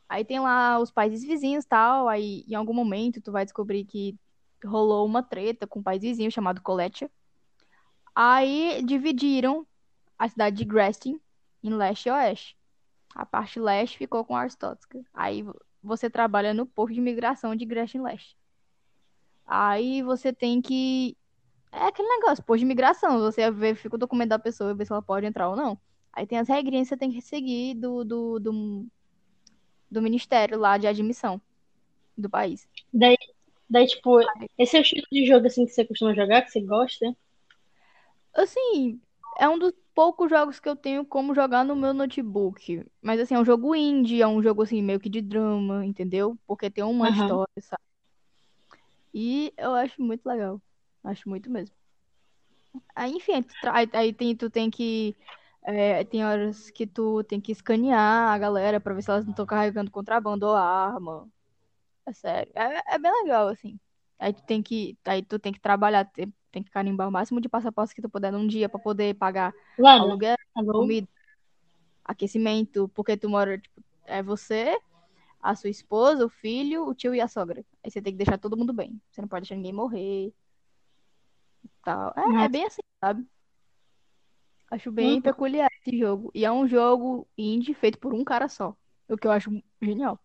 Aí 0.08 0.26
tem 0.26 0.40
lá 0.40 0.80
os 0.80 0.92
países 0.92 1.24
vizinhos 1.24 1.66
tal, 1.66 2.08
aí 2.08 2.44
em 2.48 2.56
algum 2.56 2.74
momento 2.74 3.22
tu 3.22 3.32
vai 3.32 3.46
descobrir 3.46 3.86
que 3.86 4.18
rolou 4.64 5.06
uma 5.06 5.24
treta 5.24 5.66
com 5.66 5.80
um 5.80 5.84
país 5.84 6.02
vizinho 6.02 6.32
chamado 6.32 6.62
Koletia. 6.62 7.10
Aí 8.14 8.82
dividiram 8.84 9.66
a 10.20 10.28
cidade 10.28 10.58
de 10.58 10.66
Grestin 10.66 11.20
em 11.64 11.74
leste 11.74 12.08
e 12.08 12.12
oeste. 12.12 12.58
A 13.16 13.26
parte 13.26 13.60
leste 13.60 13.98
ficou 13.98 14.24
com 14.26 14.36
Arstotzka. 14.36 15.02
Aí 15.14 15.46
você 15.82 16.10
trabalha 16.10 16.54
no 16.54 16.66
porto 16.66 16.94
de 16.94 17.00
imigração 17.00 17.56
de 17.56 17.66
Grestin 17.66 18.02
Leste. 18.02 18.38
Aí 19.46 20.02
você 20.02 20.32
tem 20.32 20.62
que. 20.62 21.18
É 21.72 21.86
aquele 21.88 22.08
negócio, 22.08 22.44
porto 22.44 22.60
de 22.60 22.66
imigração. 22.66 23.20
Você 23.20 23.50
verifica 23.52 23.96
o 23.96 24.00
documento 24.00 24.30
da 24.30 24.40
pessoa 24.40 24.72
e 24.72 24.76
vê 24.76 24.86
se 24.86 24.92
ela 24.92 25.02
pode 25.02 25.26
entrar 25.26 25.50
ou 25.50 25.56
não. 25.56 25.80
Aí 26.14 26.26
tem 26.28 26.38
as 26.40 26.48
regrinhas 26.48 26.88
que 26.88 26.96
você 26.96 26.98
tem 26.98 27.12
que 27.12 27.22
seguir 27.22 27.76
do, 27.76 28.04
do, 28.04 28.40
do, 28.40 28.88
do 29.90 30.02
ministério 30.02 30.58
lá 30.58 30.78
de 30.78 30.88
admissão. 30.88 31.40
do 32.18 32.30
país. 32.30 32.68
Daí, 32.94 33.18
daí, 33.70 33.88
tipo, 33.88 34.20
esse 34.58 34.78
é 34.78 34.80
o 34.80 34.84
estilo 34.84 35.06
de 35.12 35.26
jogo 35.26 35.48
assim 35.48 35.66
que 35.66 35.72
você 35.74 35.86
costuma 35.86 36.16
jogar, 36.16 36.44
que 36.44 36.52
você 36.52 36.62
gosta? 36.62 37.16
Assim, 38.34 39.02
é 39.38 39.48
um 39.50 39.58
dos 39.60 39.74
poucos 39.94 40.30
jogos 40.30 40.60
que 40.60 40.68
eu 40.70 40.76
tenho 40.76 41.06
como 41.06 41.36
jogar 41.36 41.64
no 41.66 41.76
meu 41.76 41.94
notebook. 41.94 42.86
Mas 43.02 43.20
assim, 43.20 43.36
é 43.36 43.40
um 43.40 43.46
jogo 43.46 43.76
indie, 43.76 44.22
é 44.22 44.28
um 44.28 44.42
jogo 44.42 44.62
assim 44.64 44.82
meio 44.82 45.00
que 45.00 45.10
de 45.10 45.22
drama, 45.22 45.86
entendeu? 45.86 46.38
Porque 46.48 46.70
tem 46.70 46.84
uma 46.84 47.10
Aham. 47.10 47.10
história, 47.10 47.52
sabe? 47.62 47.82
E 49.14 49.54
eu 49.58 49.74
acho 49.74 50.02
muito 50.02 50.26
legal. 50.28 50.62
Acho 51.04 51.30
muito 51.30 51.50
mesmo. 51.50 51.76
Aí, 52.96 53.12
enfim, 53.12 53.44
aí, 53.64 53.90
aí 53.94 54.14
tem, 54.14 54.36
tu 54.36 54.50
tem 54.50 54.70
que. 54.70 55.16
é, 55.64 56.04
tem 56.04 56.24
horas 56.26 56.70
que 56.70 56.86
tu 56.88 57.24
tem 57.24 57.40
que 57.42 57.52
escanear 57.52 58.32
a 58.32 58.38
galera 58.38 58.80
pra 58.80 58.94
ver 58.94 59.02
se 59.02 59.10
elas 59.10 59.26
não 59.26 59.32
estão 59.32 59.46
carregando 59.46 59.92
contrabando 59.92 60.46
ou 60.46 60.56
arma. 60.56 61.28
É 62.06 62.14
sério. 62.14 62.52
É, 62.56 62.96
é 62.96 63.00
bem 63.00 63.12
legal, 63.24 63.48
assim. 63.48 63.80
Aí 64.20 64.34
tu 64.34 64.44
tem 64.44 64.62
que, 64.62 64.98
aí 65.06 65.24
tu 65.24 65.40
tem 65.40 65.52
que 65.52 65.60
trabalhar, 65.60 66.06
tem, 66.06 66.32
tem 66.52 66.64
que 66.64 66.70
carimbar 66.70 67.08
o 67.08 67.12
máximo 67.12 67.42
de 67.42 67.50
passaportes 67.50 67.94
que 67.94 68.02
tu 68.02 68.10
puder 68.10 68.32
num 68.32 68.46
dia 68.48 68.70
pra 68.70 68.80
poder 68.80 69.16
pagar 69.16 69.54
aluguel, 69.84 70.36
alô? 70.56 70.74
comida, 70.74 71.08
aquecimento, 72.06 72.88
porque 72.90 73.18
tu 73.18 73.30
mora, 73.30 73.58
tipo, 73.58 73.84
é 74.06 74.22
você, 74.22 74.78
a 75.42 75.56
sua 75.56 75.70
esposa, 75.70 76.26
o 76.26 76.30
filho, 76.30 76.86
o 76.88 76.94
tio 76.94 77.16
e 77.16 77.22
a 77.22 77.28
sogra. 77.28 77.66
Aí 77.84 77.90
você 77.90 78.02
tem 78.02 78.14
que 78.14 78.18
deixar 78.18 78.38
todo 78.38 78.58
mundo 78.58 78.74
bem. 78.74 79.02
Você 79.10 79.22
não 79.22 79.28
pode 79.28 79.44
deixar 79.44 79.56
ninguém 79.56 79.74
morrer 79.74 80.34
tal. 81.84 82.14
É, 82.42 82.46
é 82.46 82.50
bem 82.50 82.66
assim, 82.66 82.82
sabe? 83.00 83.28
Acho 84.72 84.92
bem 84.92 85.22
Uhum. 85.22 85.22
peculiar 85.22 85.70
esse 85.82 85.98
jogo. 85.98 86.32
E 86.34 86.46
é 86.46 86.52
um 86.52 86.68
jogo 86.68 87.28
indie 87.38 87.74
feito 87.74 88.00
por 88.00 88.14
um 88.14 88.24
cara 88.24 88.48
só. 88.50 88.76
O 89.10 89.18
que 89.18 89.28
eu 89.28 89.32
acho 89.32 89.52
genial. 89.82 90.20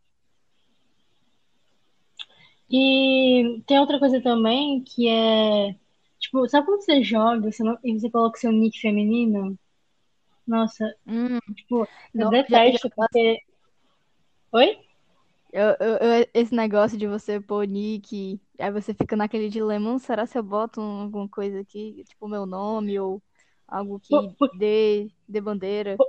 E 2.71 3.63
tem 3.67 3.79
outra 3.79 3.99
coisa 3.99 4.21
também 4.23 4.83
que 4.85 5.09
é, 5.09 5.73
tipo, 6.19 6.49
sabe 6.49 6.67
quando 6.67 6.83
você 6.85 7.03
joga 7.03 7.51
você 7.53 7.63
não- 7.63 7.79
e 7.85 7.93
você 7.99 8.11
coloca 8.11 8.39
seu 8.39 8.51
nick 8.53 8.81
feminino? 8.81 9.57
Nossa, 10.47 10.85
Hum, 11.07 11.41
tipo, 11.57 11.89
eu 12.19 12.27
não, 12.27 12.33
já, 12.49 12.61
já 12.71 12.79
detesto 12.79 12.91
porque. 12.91 13.41
Oi? 14.53 14.69
Eu, 15.57 15.69
eu- 15.81 15.97
eu- 16.21 16.29
esse 16.35 16.55
negócio 16.55 16.99
de 16.99 17.07
você 17.07 17.41
pôr 17.41 17.67
nick, 17.67 18.39
aí 18.59 18.71
você 18.71 18.93
fica 18.93 19.17
naquele 19.17 19.49
dilema, 19.49 19.91
"Hum, 19.93 19.99
será 19.99 20.27
se 20.27 20.37
eu 20.39 20.43
boto 20.43 20.81
um- 20.83 21.03
alguma 21.05 21.29
coisa 21.29 21.61
aqui, 21.61 22.05
tipo 22.05 22.29
meu 22.29 22.45
nome 22.45 22.99
ou 23.01 23.23
algo 23.67 23.99
Por- 24.09 24.27
que 24.27 24.37
por- 24.37 24.51
dê, 24.53 25.11
dê 25.27 25.41
bandeira? 25.41 26.03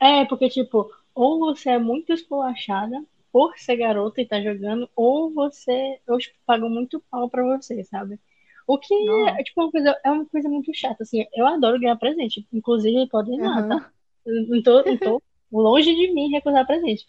É, 0.00 0.24
porque, 0.26 0.48
tipo, 0.48 0.90
ou 1.14 1.38
você 1.40 1.70
é 1.70 1.78
muito 1.78 2.12
esculachada 2.12 3.02
por 3.32 3.56
ser 3.58 3.76
garota 3.76 4.20
e 4.20 4.26
tá 4.26 4.40
jogando, 4.42 4.88
ou 4.94 5.32
você, 5.32 6.00
ou, 6.08 6.18
tipo, 6.18 6.36
pagam 6.46 6.68
muito 6.70 7.00
pau 7.10 7.28
pra 7.30 7.42
você, 7.44 7.82
sabe? 7.84 8.18
O 8.66 8.78
que 8.78 8.94
é, 9.38 9.42
tipo, 9.44 9.62
uma 9.62 9.70
coisa, 9.70 9.98
é 10.04 10.10
uma 10.10 10.26
coisa 10.26 10.48
muito 10.48 10.72
chata, 10.74 11.02
assim, 11.02 11.24
eu 11.34 11.46
adoro 11.46 11.78
ganhar 11.80 11.96
presente, 11.96 12.46
inclusive 12.52 13.08
podem 13.08 13.36
ir 13.38 13.42
lá, 13.42 13.62
tá? 13.62 13.76
Aham. 13.76 13.92
Eu 14.26 14.46
Não 14.48 14.62
tô, 14.62 14.84
não 14.86 14.98
tô 14.98 15.22
longe 15.52 15.94
de 15.94 16.12
mim 16.12 16.30
recusar 16.30 16.66
presente, 16.66 17.04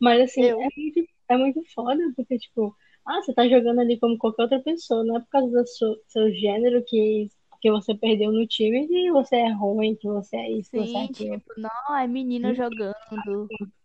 mas, 0.00 0.20
assim, 0.22 0.48
Eu. 0.48 0.58
é 0.58 0.68
muito, 0.76 1.00
é 1.30 1.36
muito 1.38 1.62
foda, 1.74 1.98
porque, 2.16 2.38
tipo, 2.38 2.74
ah, 3.06 3.22
você 3.22 3.32
tá 3.34 3.48
jogando 3.48 3.80
ali 3.80 3.98
como 3.98 4.18
qualquer 4.18 4.42
outra 4.42 4.60
pessoa, 4.62 5.04
não 5.04 5.16
é 5.16 5.20
por 5.20 5.28
causa 5.28 5.50
do 5.62 5.66
seu, 5.68 5.96
seu 6.08 6.32
gênero 6.34 6.84
que, 6.86 7.28
que 7.60 7.70
você 7.70 7.94
perdeu 7.94 8.32
no 8.32 8.46
time 8.46 8.86
que 8.86 9.10
você 9.12 9.36
é 9.36 9.52
ruim, 9.52 9.96
que 9.96 10.08
você 10.08 10.36
é 10.36 10.50
isso, 10.52 10.70
que 10.70 10.78
você 10.78 10.96
é 10.98 11.00
Sim, 11.00 11.04
aquilo. 11.06 11.38
tipo, 11.38 11.52
não, 11.60 11.96
é 11.96 12.06
menina 12.06 12.54
jogando, 12.54 12.94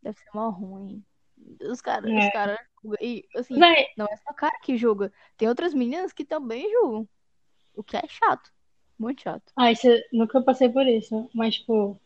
deve 0.02 0.18
ser 0.18 0.30
mó 0.34 0.50
ruim. 0.50 1.04
Os 1.62 1.82
caras, 1.82 2.12
os 2.12 2.26
É. 2.26 2.32
caras, 2.32 2.58
e 3.02 3.26
assim, 3.36 3.56
não 3.98 4.06
é 4.06 4.18
só 4.18 4.34
cara 4.34 4.58
que 4.62 4.78
julga, 4.78 5.12
tem 5.38 5.48
outras 5.48 5.74
meninas 5.74 6.14
que 6.14 6.26
também 6.26 6.70
julgam, 6.72 7.08
o 7.76 7.84
que 7.84 7.98
é 7.98 8.08
chato, 8.08 8.52
muito 8.98 9.22
chato. 9.22 9.54
Ai, 9.58 9.76
você 9.76 10.04
nunca 10.12 10.42
passei 10.42 10.70
por 10.70 10.86
isso. 10.88 11.30
Mas, 11.34 11.56
tipo, 11.56 12.00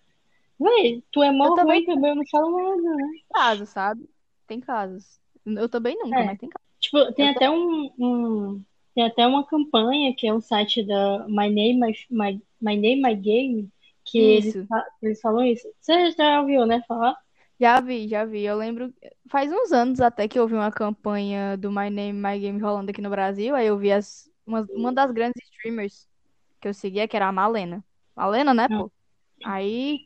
véi, 0.60 1.04
tu 1.12 1.24
é 1.24 1.32
mó 1.32 1.56
também 1.56 1.80
ruim 1.80 1.86
também, 1.86 2.10
eu 2.12 2.16
não 2.16 2.28
falo 2.30 2.52
nada, 2.82 2.96
né? 2.98 3.08
casos, 3.34 3.70
sabe? 3.70 4.10
Tem 4.48 4.60
casos. 4.60 5.20
Eu 5.58 5.70
também 5.70 5.98
nunca, 5.98 6.20
É. 6.20 6.26
mas 6.26 6.38
tem. 6.38 6.50
Tipo, 6.80 7.14
tem 7.14 7.26
Eu 7.28 7.32
até 7.32 7.50
um, 7.50 7.92
um- 7.98 8.64
Tem 8.96 9.06
até 9.06 9.26
uma 9.28 9.46
campanha 9.46 10.14
que 10.16 10.28
é 10.28 10.34
um 10.34 10.42
site 10.42 10.84
da 10.86 11.26
My 11.28 11.50
Name, 11.50 11.76
My, 11.80 11.94
My, 12.10 12.42
My 12.62 12.76
Name, 12.76 13.02
My 13.02 13.16
Game, 13.16 13.70
que 14.06 14.18
eles, 14.18 14.56
eles 15.02 15.22
falam 15.22 15.46
isso. 15.46 15.68
Você 15.80 16.12
já 16.12 16.42
ouviu, 16.42 16.66
né, 16.66 16.82
falar? 16.88 17.16
Já 17.60 17.80
vi, 17.82 18.08
já 18.08 18.26
vi. 18.26 18.44
Eu 18.44 18.58
lembro, 18.58 18.94
faz 19.30 19.52
uns 19.52 19.72
anos 19.72 20.00
até 20.00 20.28
que 20.28 20.40
eu 20.40 20.48
vi 20.48 20.54
uma 20.54 20.72
campanha 20.72 21.58
do 21.58 21.70
My 21.72 21.90
Name, 21.90 22.14
My 22.14 22.40
Game 22.40 22.60
rolando 22.60 22.92
aqui 22.92 23.02
no 23.02 23.10
Brasil. 23.10 23.54
Aí 23.56 23.68
eu 23.68 23.78
vi 23.78 23.92
as, 23.92 24.30
uma, 24.46 24.66
uma 24.72 24.94
das 24.94 25.12
grandes 25.12 25.44
streamers 25.52 26.08
que 26.62 26.68
eu 26.68 26.74
seguia, 26.74 27.08
que 27.08 27.16
era 27.16 27.28
a 27.28 27.32
Malena. 27.32 27.84
Malena, 28.16 28.54
né, 28.54 28.68
Não. 28.70 28.84
pô? 28.84 28.92
Aí, 29.44 30.00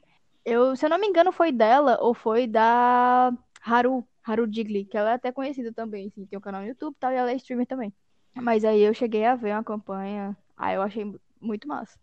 eu, 0.46 0.76
se 0.76 0.86
eu 0.86 0.90
não 0.90 1.00
me 1.00 1.08
engano, 1.08 1.32
foi 1.32 1.52
dela 1.52 1.98
ou 2.02 2.14
foi 2.14 2.48
da 2.48 3.32
Haru, 3.62 4.08
Haru 4.24 4.48
Digli, 4.48 4.86
que 4.86 4.98
ela 4.98 5.12
é 5.12 5.14
até 5.14 5.32
conhecida 5.32 5.74
também, 5.74 6.08
assim, 6.08 6.26
tem 6.26 6.38
um 6.38 6.42
canal 6.42 6.62
no 6.62 6.68
YouTube 6.68 6.96
e 6.96 7.00
tal, 7.00 7.12
e 7.12 7.16
ela 7.16 7.32
é 7.32 7.36
streamer 7.36 7.68
também. 7.68 7.94
Mas 8.36 8.66
aí 8.66 8.82
eu 8.82 8.94
cheguei 8.94 9.26
a 9.26 9.36
ver 9.36 9.54
uma 9.54 9.64
campanha, 9.64 10.38
aí 10.58 10.76
eu 10.76 10.82
achei 10.82 11.06
muito 11.42 11.68
massa. 11.68 12.00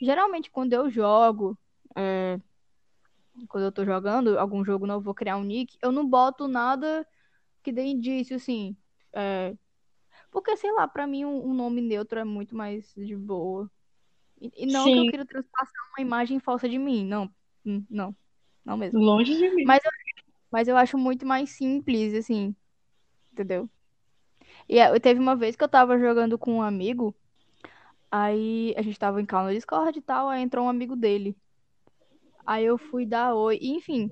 Geralmente, 0.00 0.50
quando 0.50 0.72
eu 0.72 0.90
jogo, 0.90 1.58
é, 1.96 2.40
quando 3.48 3.64
eu 3.64 3.72
tô 3.72 3.84
jogando 3.84 4.38
algum 4.38 4.64
jogo 4.64 4.86
novo, 4.86 5.04
vou 5.04 5.14
criar 5.14 5.36
um 5.36 5.44
nick, 5.44 5.76
eu 5.82 5.92
não 5.92 6.08
boto 6.08 6.46
nada 6.48 7.06
que 7.62 7.72
dê 7.72 7.84
indício, 7.84 8.36
assim. 8.36 8.76
é, 9.14 9.56
porque, 10.30 10.56
sei 10.56 10.72
lá, 10.72 10.88
pra 10.88 11.06
mim 11.06 11.24
um, 11.24 11.48
um 11.50 11.54
nome 11.54 11.80
neutro 11.82 12.18
é 12.20 12.24
muito 12.24 12.56
mais 12.56 12.92
de 12.96 13.16
boa. 13.16 13.70
E, 14.40 14.50
e 14.64 14.66
não 14.66 14.90
que 14.90 14.98
eu 15.00 15.06
Sim, 15.06 15.06
queira 15.06 15.26
transpassar 15.26 15.74
uma 15.96 16.02
imagem 16.02 16.40
falsa 16.40 16.68
de 16.68 16.78
mim, 16.78 17.06
não. 17.06 17.34
Não, 17.90 18.16
não 18.64 18.76
mesmo. 18.76 19.00
longe 19.00 19.34
de 19.36 19.50
mim. 19.50 19.66
Mas 19.66 19.80
eu, 19.84 19.90
mas 20.54 20.68
eu 20.68 20.76
acho 20.76 20.96
muito 20.96 21.26
mais 21.26 21.50
simples, 21.50 22.14
assim, 22.14 22.54
entendeu? 23.32 23.68
E 24.68 24.78
é, 24.78 24.96
teve 25.00 25.18
uma 25.18 25.34
vez 25.34 25.56
que 25.56 25.64
eu 25.64 25.68
tava 25.68 25.98
jogando 25.98 26.38
com 26.38 26.52
um 26.52 26.62
amigo, 26.62 27.12
aí 28.08 28.72
a 28.76 28.82
gente 28.82 28.96
tava 28.96 29.20
em 29.20 29.26
call 29.26 29.46
no 29.46 29.52
Discord 29.52 29.98
e 29.98 30.02
tal, 30.02 30.28
aí 30.28 30.40
entrou 30.40 30.66
um 30.66 30.68
amigo 30.68 30.94
dele. 30.94 31.36
Aí 32.46 32.64
eu 32.64 32.78
fui 32.78 33.04
dar 33.04 33.34
oi, 33.34 33.58
e, 33.60 33.72
enfim, 33.72 34.08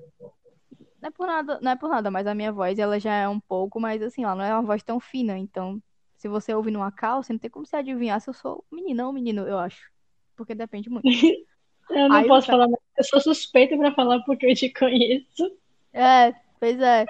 não 1.01 1.07
é 1.07 1.11
por 1.11 1.27
nada, 1.27 1.59
não 1.61 1.71
é 1.71 1.77
por 1.77 1.89
nada, 1.89 2.11
mas 2.11 2.27
a 2.27 2.35
minha 2.35 2.51
voz, 2.51 2.77
ela 2.77 2.99
já 2.99 3.13
é 3.13 3.29
um 3.29 3.39
pouco 3.39 3.79
mais 3.79 4.01
assim, 4.01 4.25
ela 4.25 4.35
não 4.35 4.43
é 4.43 4.53
uma 4.53 4.63
voz 4.63 4.83
tão 4.83 4.99
fina, 4.99 5.37
então, 5.37 5.81
se 6.17 6.27
você 6.27 6.53
ouvir 6.53 6.71
numa 6.71 6.91
call, 6.91 7.23
você 7.23 7.31
não 7.31 7.39
tem 7.39 7.49
como 7.49 7.65
se 7.65 7.77
adivinhar 7.77 8.19
se 8.19 8.29
eu 8.29 8.33
sou 8.33 8.65
menina 8.69 9.07
ou 9.07 9.13
menino, 9.13 9.47
eu 9.47 9.57
acho. 9.57 9.89
Porque 10.35 10.53
depende 10.53 10.89
muito. 10.89 11.05
Eu 11.89 12.09
não 12.09 12.15
Aí 12.17 12.27
posso 12.27 12.47
cara, 12.47 12.63
falar. 12.63 12.77
Eu 12.97 13.03
sou 13.03 13.19
suspeita 13.19 13.77
pra 13.77 13.93
falar 13.93 14.23
porque 14.23 14.45
eu 14.45 14.55
te 14.55 14.69
conheço. 14.69 15.51
É, 15.93 16.33
pois 16.59 16.79
é, 16.79 17.05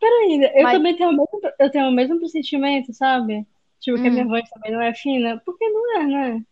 Peraí, 0.00 0.50
eu 0.56 0.62
mas 0.62 0.72
também 0.72 0.96
tenho 0.96 1.10
o 1.10 1.12
mesmo, 1.12 1.40
eu 1.58 1.70
tenho 1.70 1.88
o 1.88 1.92
mesmo 1.92 2.18
pressentimento, 2.18 2.92
sabe? 2.92 3.46
Tipo, 3.80 4.00
que 4.00 4.08
a 4.08 4.10
minha 4.10 4.24
hum, 4.24 4.28
voz 4.28 4.48
também 4.50 4.72
não 4.72 4.80
é 4.80 4.94
fina. 4.94 5.40
Porque 5.44 5.68
não 5.70 6.00
é, 6.00 6.06
né? 6.06 6.46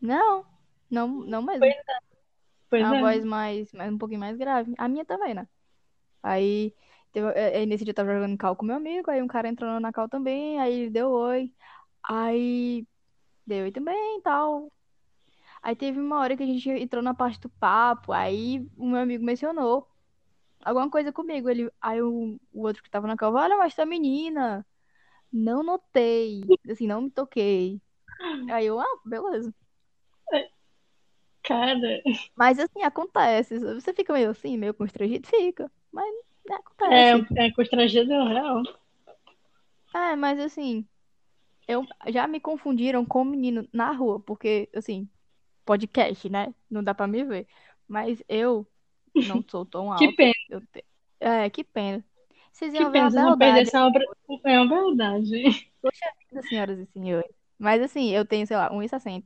não, 0.00 0.44
não, 0.90 1.08
não 1.08 1.42
mesmo. 1.42 1.60
Pois, 1.60 1.74
É 1.74 2.02
pois 2.70 2.82
uma 2.86 2.96
é. 2.96 3.00
voz 3.00 3.24
mais, 3.24 3.72
mais 3.72 3.92
um 3.92 3.98
pouquinho 3.98 4.20
mais 4.20 4.36
grave. 4.36 4.74
A 4.78 4.88
minha 4.88 5.04
também, 5.04 5.34
né? 5.34 5.48
Aí, 6.22 6.74
teve, 7.12 7.28
é, 7.34 7.62
é, 7.62 7.66
nesse 7.66 7.84
dia 7.84 7.92
eu 7.92 7.96
tava 7.96 8.14
jogando 8.14 8.38
cal 8.38 8.56
com 8.56 8.66
meu 8.66 8.76
amigo, 8.76 9.10
aí 9.10 9.22
um 9.22 9.28
cara 9.28 9.48
entrou 9.48 9.80
na 9.80 9.92
cal 9.92 10.08
também, 10.08 10.60
aí 10.60 10.74
ele 10.74 10.90
deu 10.90 11.10
oi. 11.12 11.52
Aí, 12.04 12.86
deu 13.46 13.64
oi 13.64 13.72
também 13.72 14.18
e 14.18 14.22
tal. 14.22 14.72
Aí 15.62 15.76
teve 15.76 16.00
uma 16.00 16.20
hora 16.20 16.36
que 16.36 16.42
a 16.42 16.46
gente 16.46 16.68
entrou 16.70 17.02
na 17.02 17.14
parte 17.14 17.40
do 17.40 17.48
papo, 17.50 18.12
aí 18.12 18.66
o 18.76 18.86
meu 18.86 19.00
amigo 19.00 19.24
mencionou 19.24 19.88
alguma 20.64 20.90
coisa 20.90 21.12
comigo. 21.12 21.48
Ele, 21.48 21.70
aí 21.80 22.02
o, 22.02 22.38
o 22.52 22.66
outro 22.66 22.82
que 22.82 22.90
tava 22.90 23.06
na 23.06 23.16
cal, 23.16 23.34
olha, 23.34 23.56
mas 23.56 23.74
tá 23.74 23.84
menina. 23.84 24.66
Não 25.32 25.62
notei, 25.62 26.42
assim, 26.70 26.86
não 26.86 27.02
me 27.02 27.10
toquei. 27.10 27.80
Aí 28.50 28.66
eu, 28.66 28.78
ah, 28.78 29.00
beleza. 29.04 29.52
Cara, 31.42 32.02
Mas 32.34 32.58
assim, 32.58 32.82
acontece. 32.82 33.58
Você 33.58 33.92
fica 33.92 34.12
meio 34.12 34.30
assim, 34.30 34.56
meio 34.56 34.72
constrangido? 34.72 35.28
Fica. 35.28 35.70
Mas 35.92 36.06
né, 36.48 36.56
é, 36.90 37.12
acontece. 37.12 37.38
é 37.38 37.50
constrangedor, 37.52 38.28
real. 38.28 38.62
É, 39.94 40.16
mas 40.16 40.40
assim, 40.40 40.86
eu 41.68 41.86
já 42.08 42.26
me 42.26 42.40
confundiram 42.40 43.04
com 43.04 43.22
um 43.22 43.26
menino 43.26 43.68
na 43.72 43.92
rua, 43.92 44.18
porque, 44.20 44.68
assim, 44.74 45.08
podcast, 45.64 46.28
né? 46.28 46.54
Não 46.70 46.82
dá 46.82 46.94
pra 46.94 47.06
me 47.06 47.22
ver. 47.24 47.46
Mas 47.86 48.22
eu 48.26 48.66
não 49.14 49.44
sou 49.48 49.64
tão 49.64 49.94
Que 49.96 50.04
alta. 50.06 50.16
pena, 50.16 50.32
Eu 50.50 50.60
te... 50.60 50.84
É, 51.20 51.48
que 51.50 51.64
pena. 51.64 52.04
Vocês 52.52 52.72
que 52.72 52.78
iam 52.78 52.90
ver 52.90 52.98
pena 53.10 53.22
não 53.22 53.38
perder 53.38 53.62
essa 53.62 53.84
obra. 53.84 54.04
É 54.44 54.60
uma 54.60 54.68
verdade. 54.68 55.70
Poxa 55.82 56.06
vida, 56.18 56.42
senhoras 56.48 56.78
e 56.78 56.86
senhores. 56.86 57.30
Mas 57.58 57.82
assim, 57.82 58.10
eu 58.10 58.24
tenho, 58.24 58.46
sei 58.46 58.56
lá, 58.56 58.70
1,60. 58.70 59.24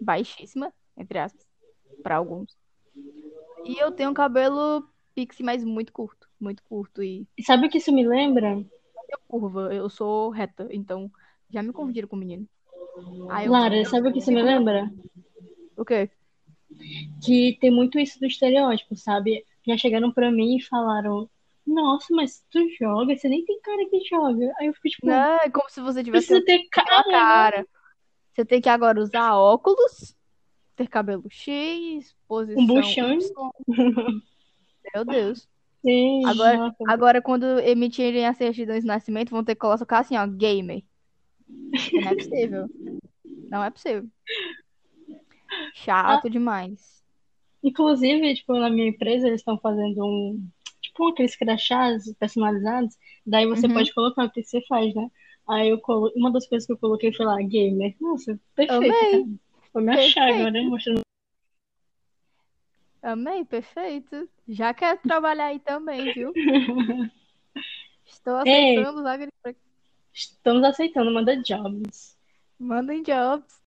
Baixíssima, 0.00 0.72
entre 0.96 1.18
aspas, 1.18 1.46
pra 2.02 2.16
alguns. 2.16 2.56
E 3.64 3.78
eu 3.78 3.92
tenho 3.92 4.10
um 4.10 4.14
cabelo 4.14 4.88
pixie, 5.14 5.42
mas 5.42 5.64
muito 5.64 5.92
curto. 5.92 6.28
Muito 6.40 6.62
curto. 6.62 7.02
E 7.02 7.26
sabe 7.42 7.66
o 7.66 7.70
que 7.70 7.78
isso 7.78 7.92
me 7.92 8.06
lembra? 8.06 8.64
tenho 9.14 9.18
curva, 9.28 9.74
eu 9.74 9.88
sou 9.88 10.30
reta, 10.30 10.68
então 10.70 11.10
já 11.48 11.62
me 11.62 11.72
confundiram 11.72 12.08
com 12.08 12.16
o 12.16 12.18
menino. 12.18 12.46
Aí 13.30 13.48
Lara, 13.48 13.76
eu... 13.76 13.84
sabe 13.84 14.08
o 14.08 14.12
que 14.12 14.20
você 14.20 14.32
me 14.32 14.42
lembra? 14.42 14.90
O 15.76 15.84
quê? 15.84 16.10
Que 17.24 17.56
tem 17.60 17.70
muito 17.70 17.98
isso 17.98 18.18
do 18.20 18.26
estereótipo, 18.26 18.96
sabe? 18.96 19.44
Já 19.66 19.76
chegaram 19.76 20.12
pra 20.12 20.30
mim 20.30 20.56
e 20.56 20.62
falaram, 20.62 21.28
nossa, 21.66 22.14
mas 22.14 22.44
tu 22.50 22.60
joga, 22.78 23.16
você 23.16 23.28
nem 23.28 23.44
tem 23.44 23.58
cara 23.60 23.88
que 23.88 24.04
joga. 24.04 24.52
Aí 24.58 24.66
eu 24.66 24.74
fico 24.74 24.88
tipo. 24.88 25.06
Não, 25.06 25.36
é 25.36 25.50
como 25.50 25.70
se 25.70 25.80
você 25.80 26.04
tivesse 26.04 26.26
Precisa 26.26 26.44
ter 26.44 26.68
cara. 26.70 27.02
cara. 27.04 27.66
Você 28.32 28.44
tem 28.44 28.60
que 28.60 28.68
agora 28.68 29.00
usar 29.00 29.34
óculos, 29.36 30.14
ter 30.76 30.88
cabelo 30.88 31.24
X, 31.30 32.14
posição. 32.26 32.62
Um 32.62 32.66
buchão. 32.66 33.18
Meu 34.94 35.04
Deus. 35.04 35.48
Sim, 35.82 36.24
agora, 36.24 36.74
agora, 36.88 37.22
quando 37.22 37.60
emitirem 37.60 38.26
as 38.26 38.38
certidões 38.38 38.80
de 38.80 38.86
nascimento, 38.86 39.30
vão 39.30 39.44
ter 39.44 39.54
que 39.54 39.60
colocar 39.60 39.98
assim, 39.98 40.16
ó, 40.16 40.26
gamer. 40.26 40.82
Não 41.92 42.08
é 42.08 42.14
possível. 42.14 42.66
Não 43.50 43.64
é 43.64 43.70
possível. 43.70 44.08
Chato 45.74 46.26
ah, 46.26 46.30
demais. 46.30 47.02
Inclusive, 47.62 48.34
tipo, 48.34 48.54
na 48.54 48.70
minha 48.70 48.88
empresa, 48.88 49.26
eles 49.26 49.40
estão 49.40 49.58
fazendo 49.58 50.04
um. 50.04 50.48
Tipo, 50.80 51.08
aqueles 51.08 51.34
crachás 51.34 52.12
personalizados. 52.18 52.96
Daí 53.26 53.46
você 53.46 53.66
uhum. 53.66 53.74
pode 53.74 53.92
colocar 53.94 54.24
o 54.24 54.30
que 54.30 54.42
você 54.42 54.60
faz, 54.66 54.94
né? 54.94 55.10
Aí 55.48 55.70
eu 55.70 55.78
colo... 55.78 56.12
uma 56.14 56.30
das 56.30 56.46
coisas 56.46 56.66
que 56.66 56.72
eu 56.72 56.78
coloquei 56.78 57.12
foi 57.12 57.26
lá, 57.26 57.36
gamer. 57.40 57.94
Nossa, 58.00 58.38
perfeito. 58.54 58.94
Amei. 58.94 59.38
Vou 59.72 59.82
me 59.82 59.92
achar 59.92 60.28
agora, 60.28 60.50
né? 60.50 60.62
Mostrando. 60.62 61.00
Amei, 63.02 63.44
perfeito. 63.44 64.28
Já 64.48 64.72
quero 64.72 64.98
trabalhar 65.00 65.46
aí 65.46 65.58
também, 65.58 66.12
viu? 66.12 66.32
Estou 68.06 68.36
aceitando 68.36 69.06
agricultores. 69.06 69.58
Estamos 70.12 70.64
aceitando, 70.64 71.12
manda 71.12 71.36
jobs. 71.42 72.16
Mandem 72.58 73.02
jobs. 73.02 73.63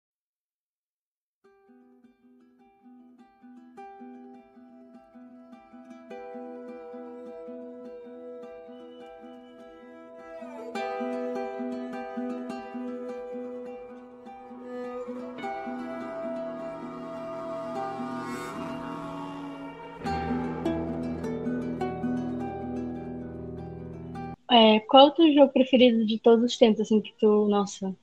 É, 24.51 24.81
qual 24.81 25.08
é 25.08 25.10
o 25.10 25.12
teu 25.12 25.34
jogo 25.34 25.53
preferido 25.53 26.05
de 26.05 26.20
todos 26.20 26.43
os 26.43 26.58
tempos, 26.58 26.81
assim, 26.81 27.00
que 27.00 27.13
tu, 27.17 27.48
nossa, 27.48 27.96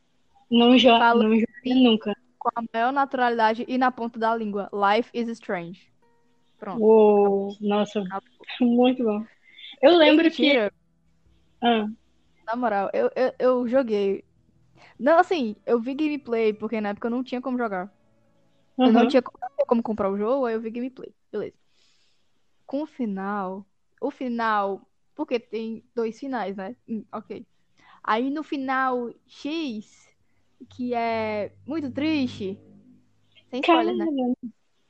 não 0.50 0.78
joga, 0.78 1.14
não 1.14 1.34
joga 1.38 1.46
nunca? 1.66 2.16
Com 2.38 2.48
a 2.54 2.62
maior 2.72 2.90
naturalidade 2.90 3.66
e 3.68 3.76
na 3.76 3.90
ponta 3.90 4.18
da 4.18 4.34
língua. 4.34 4.70
Life 4.72 5.10
is 5.12 5.28
Strange. 5.28 5.92
Pronto. 6.58 6.82
Uou, 6.82 7.56
nossa, 7.60 8.02
muito 8.60 9.04
bom. 9.04 9.24
Eu 9.82 9.96
lembro 9.98 10.30
que. 10.30 10.56
Ah. 11.60 11.86
Na 12.46 12.56
moral, 12.56 12.88
eu, 12.94 13.10
eu, 13.14 13.32
eu 13.38 13.68
joguei. 13.68 14.24
Não, 14.98 15.18
assim, 15.18 15.54
eu 15.66 15.78
vi 15.78 15.94
gameplay, 15.94 16.54
porque 16.54 16.80
na 16.80 16.88
época 16.90 17.08
eu 17.08 17.10
não 17.10 17.22
tinha 17.22 17.42
como 17.42 17.58
jogar. 17.58 17.92
Uhum. 18.78 18.86
Eu 18.86 18.92
não 18.92 19.06
tinha 19.06 19.22
como 19.22 19.82
comprar 19.82 20.10
o 20.10 20.16
jogo, 20.16 20.46
aí 20.46 20.54
eu 20.54 20.60
vi 20.60 20.70
gameplay. 20.70 21.12
Beleza. 21.30 21.54
Com 22.66 22.82
o 22.82 22.86
final. 22.86 23.66
O 24.00 24.10
final 24.10 24.87
porque 25.18 25.40
tem 25.40 25.82
dois 25.96 26.16
finais, 26.16 26.56
né? 26.56 26.76
Hum, 26.88 27.04
ok. 27.12 27.44
Aí 28.04 28.30
no 28.30 28.44
final 28.44 29.12
X, 29.26 30.08
que 30.70 30.94
é 30.94 31.52
muito 31.66 31.90
triste. 31.90 32.56
Sem 33.50 33.60
spoiler, 33.60 33.96
né? 33.96 34.06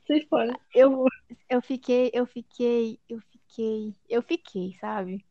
Sem 0.06 0.18
spoiler. 0.18 0.60
Eu, 0.74 1.06
eu 1.48 1.62
fiquei, 1.62 2.10
eu 2.12 2.26
fiquei, 2.26 3.00
eu 3.08 3.20
fiquei, 3.22 3.94
eu 4.06 4.20
fiquei, 4.20 4.74
sabe? 4.78 5.24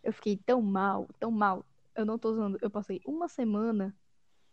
Eu 0.00 0.12
fiquei 0.12 0.36
tão 0.36 0.62
mal, 0.62 1.08
tão 1.18 1.32
mal. 1.32 1.66
Eu 1.96 2.06
não 2.06 2.16
tô 2.16 2.30
usando. 2.30 2.56
Eu 2.62 2.70
passei 2.70 3.00
uma 3.04 3.28
semana 3.28 3.92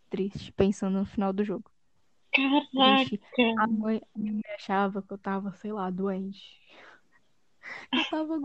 triste, 0.09 0.51
pensando 0.53 0.97
no 0.97 1.05
final 1.05 1.31
do 1.31 1.43
jogo. 1.43 1.69
Caraca! 2.31 3.15
A 3.59 3.67
mãe, 3.67 4.01
a 4.15 4.19
mãe 4.19 4.41
achava 4.55 5.03
que 5.03 5.13
eu 5.13 5.19
tava, 5.19 5.53
sei 5.53 5.71
lá, 5.71 5.91
doente. 5.91 6.41
Eu 7.91 8.09
tava, 8.09 8.39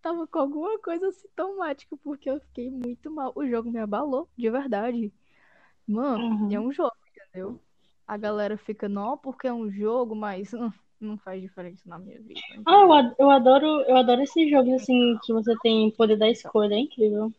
tava 0.00 0.26
com 0.26 0.38
alguma 0.38 0.78
coisa 0.78 1.10
sintomática, 1.12 1.96
porque 2.02 2.30
eu 2.30 2.40
fiquei 2.40 2.70
muito 2.70 3.10
mal. 3.10 3.32
O 3.34 3.46
jogo 3.46 3.70
me 3.70 3.78
abalou, 3.78 4.28
de 4.36 4.50
verdade. 4.50 5.12
Mano, 5.86 6.24
uhum. 6.24 6.48
é 6.52 6.60
um 6.60 6.72
jogo, 6.72 6.92
entendeu? 7.08 7.60
A 8.06 8.16
galera 8.16 8.56
fica, 8.56 8.88
não, 8.88 9.16
porque 9.16 9.46
é 9.46 9.52
um 9.52 9.70
jogo, 9.70 10.14
mas 10.14 10.52
hum, 10.54 10.70
não 11.00 11.16
faz 11.18 11.40
diferença 11.40 11.82
na 11.86 11.98
minha 11.98 12.20
vida. 12.20 12.40
Ah, 12.66 12.82
eu, 12.82 13.14
eu 13.18 13.30
adoro, 13.30 13.66
eu 13.82 13.96
adoro 13.96 14.22
esses 14.22 14.50
jogos 14.50 14.74
assim 14.74 15.18
que 15.22 15.32
você 15.32 15.54
tem 15.62 15.90
poder 15.92 16.16
da 16.16 16.28
escolha, 16.30 16.74
é 16.74 16.78
incrível. 16.78 17.32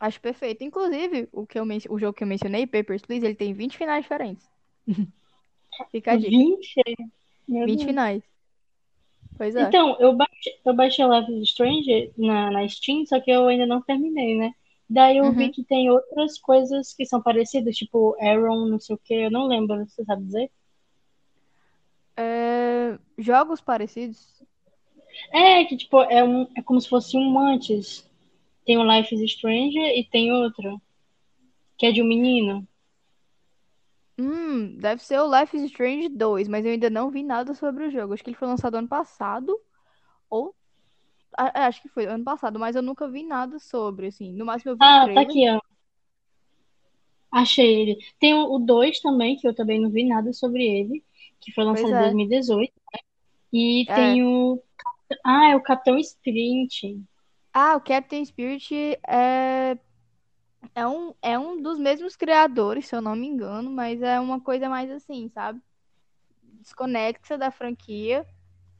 Acho 0.00 0.20
perfeito. 0.20 0.62
Inclusive, 0.62 1.28
o, 1.32 1.46
que 1.46 1.58
eu 1.58 1.64
men... 1.64 1.80
o 1.88 1.98
jogo 1.98 2.12
que 2.12 2.22
eu 2.22 2.28
mencionei, 2.28 2.66
Papers, 2.66 3.02
Please, 3.02 3.24
ele 3.24 3.34
tem 3.34 3.52
20 3.52 3.76
finais 3.76 4.02
diferentes. 4.02 4.48
Fica 5.90 6.12
a 6.12 6.16
dica. 6.16 6.30
20? 6.30 6.82
20 7.48 7.84
finais. 7.84 8.22
Pois 9.38 9.54
é. 9.54 9.62
Então, 9.62 9.96
eu 10.00 10.12
baixei, 10.14 10.54
eu 10.64 10.74
baixei 10.74 11.06
Life 11.06 11.32
is 11.32 11.48
Strange 11.50 12.12
na, 12.18 12.50
na 12.50 12.68
Steam, 12.68 13.06
só 13.06 13.20
que 13.20 13.30
eu 13.30 13.46
ainda 13.46 13.66
não 13.66 13.80
terminei, 13.80 14.36
né? 14.36 14.52
Daí 14.90 15.18
eu 15.18 15.24
uhum. 15.26 15.32
vi 15.32 15.50
que 15.50 15.62
tem 15.62 15.88
outras 15.88 16.38
coisas 16.38 16.92
que 16.92 17.06
são 17.06 17.22
parecidas, 17.22 17.76
tipo 17.76 18.16
Aaron, 18.20 18.66
não 18.66 18.80
sei 18.80 18.96
o 18.96 18.98
que, 18.98 19.14
eu 19.14 19.30
não 19.30 19.46
lembro, 19.46 19.86
você 19.86 20.04
sabe 20.04 20.24
dizer? 20.24 20.50
É... 22.16 22.98
Jogos 23.16 23.60
parecidos? 23.60 24.42
É, 25.32 25.64
que 25.64 25.76
tipo, 25.76 26.02
é, 26.02 26.24
um, 26.24 26.48
é 26.56 26.62
como 26.62 26.80
se 26.80 26.88
fosse 26.88 27.16
um 27.16 27.38
antes. 27.38 28.08
Tem 28.66 28.76
o 28.76 28.82
Life 28.82 29.14
is 29.14 29.20
Strange 29.22 29.78
e 29.78 30.04
tem 30.04 30.32
outro, 30.32 30.80
que 31.78 31.86
é 31.86 31.92
de 31.92 32.02
um 32.02 32.06
menino. 32.06 32.66
Hum, 34.18 34.76
deve 34.78 35.02
ser 35.02 35.20
o 35.20 35.38
Life 35.38 35.56
is 35.56 35.62
Strange 35.64 36.08
2, 36.08 36.48
mas 36.48 36.64
eu 36.64 36.72
ainda 36.72 36.90
não 36.90 37.10
vi 37.10 37.22
nada 37.22 37.54
sobre 37.54 37.86
o 37.86 37.90
jogo. 37.90 38.14
Acho 38.14 38.24
que 38.24 38.30
ele 38.30 38.36
foi 38.36 38.48
lançado 38.48 38.74
ano 38.74 38.88
passado, 38.88 39.58
ou... 40.28 40.54
É, 41.54 41.60
acho 41.60 41.80
que 41.80 41.88
foi 41.88 42.06
ano 42.06 42.24
passado, 42.24 42.58
mas 42.58 42.74
eu 42.74 42.82
nunca 42.82 43.08
vi 43.08 43.22
nada 43.22 43.60
sobre, 43.60 44.08
assim. 44.08 44.32
No 44.32 44.44
máximo 44.44 44.72
eu 44.72 44.76
vi 44.76 44.84
Ah, 44.84 45.08
tá 45.14 45.20
aqui, 45.20 45.48
ó. 45.48 45.60
Achei 47.30 47.82
ele. 47.82 47.98
Tem 48.18 48.34
o 48.34 48.58
2 48.58 49.00
também, 49.00 49.36
que 49.36 49.46
eu 49.46 49.54
também 49.54 49.80
não 49.80 49.90
vi 49.90 50.04
nada 50.04 50.32
sobre 50.32 50.64
ele, 50.64 51.04
que 51.40 51.52
foi 51.52 51.64
lançado 51.64 51.90
em 51.90 51.94
é. 51.94 52.00
2018. 52.00 52.72
Né? 52.92 53.00
E 53.52 53.86
É. 53.88 53.94
tem 53.94 54.24
o. 54.24 54.60
Ah, 55.24 55.50
é 55.50 55.56
o 55.56 55.62
Capitão 55.62 55.98
Sprint. 55.98 57.00
Ah, 57.52 57.76
o 57.76 57.80
Captain 57.80 58.24
Spirit 58.24 58.98
é 59.06 59.78
é 60.74 60.86
um, 60.86 61.14
é 61.22 61.38
um 61.38 61.60
dos 61.60 61.78
mesmos 61.78 62.16
criadores, 62.16 62.86
se 62.86 62.94
eu 62.94 63.00
não 63.00 63.16
me 63.16 63.26
engano, 63.26 63.70
mas 63.70 64.02
é 64.02 64.18
uma 64.20 64.40
coisa 64.40 64.68
mais 64.68 64.90
assim, 64.90 65.28
sabe? 65.30 65.60
Desconexa 66.60 67.38
da 67.38 67.50
franquia, 67.50 68.26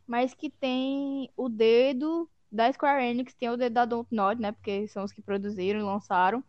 mas 0.06 0.34
que 0.34 0.50
tem 0.50 1.30
o 1.36 1.48
dedo 1.48 2.28
da 2.50 2.72
Square 2.72 3.04
Enix, 3.04 3.34
tem 3.34 3.50
o 3.50 3.56
dedo 3.56 3.74
da 3.74 3.84
Dontnod, 3.84 4.40
né? 4.40 4.52
Porque 4.52 4.88
são 4.88 5.04
os 5.04 5.12
que 5.12 5.22
produziram 5.22 5.80
e 5.80 5.82
lançaram. 5.82 6.42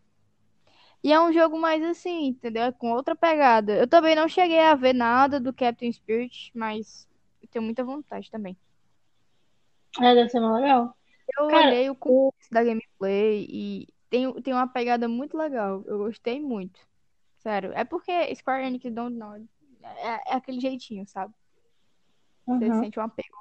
E 1.03 1.13
é 1.13 1.19
um 1.19 1.31
jogo 1.31 1.57
mais 1.57 1.81
assim, 1.83 2.27
entendeu? 2.27 2.63
É 2.63 2.71
com 2.71 2.91
outra 2.91 3.15
pegada. 3.15 3.73
Eu 3.73 3.87
também 3.87 4.15
não 4.15 4.27
cheguei 4.27 4.59
a 4.59 4.75
ver 4.75 4.93
nada 4.93 5.39
do 5.39 5.53
Captain 5.53 5.91
Spirit, 5.91 6.51
mas 6.53 7.07
eu 7.41 7.47
tenho 7.47 7.63
muita 7.63 7.83
vontade 7.83 8.29
também. 8.29 8.57
É, 10.01 10.13
deve 10.13 10.29
ser 10.29 10.39
mais 10.39 10.61
legal. 10.61 10.95
Eu 11.37 11.47
Cara, 11.47 11.67
olhei 11.67 11.89
o 11.89 11.95
começo 11.95 12.51
da 12.51 12.63
gameplay 12.63 13.45
e 13.49 13.87
tem, 14.09 14.31
tem 14.41 14.53
uma 14.53 14.67
pegada 14.67 15.07
muito 15.07 15.37
legal. 15.37 15.83
Eu 15.85 15.99
gostei 15.99 16.39
muito. 16.39 16.79
Sério. 17.37 17.71
É 17.73 17.83
porque 17.83 18.35
Square 18.35 18.65
Enix 18.65 18.91
Don't 18.91 19.15
Know. 19.15 19.35
É, 19.83 20.31
é 20.31 20.33
aquele 20.33 20.59
jeitinho, 20.59 21.07
sabe? 21.07 21.33
Você 22.45 22.65
uhum. 22.65 22.79
sente 22.81 22.99
um 22.99 23.03
apego. 23.03 23.37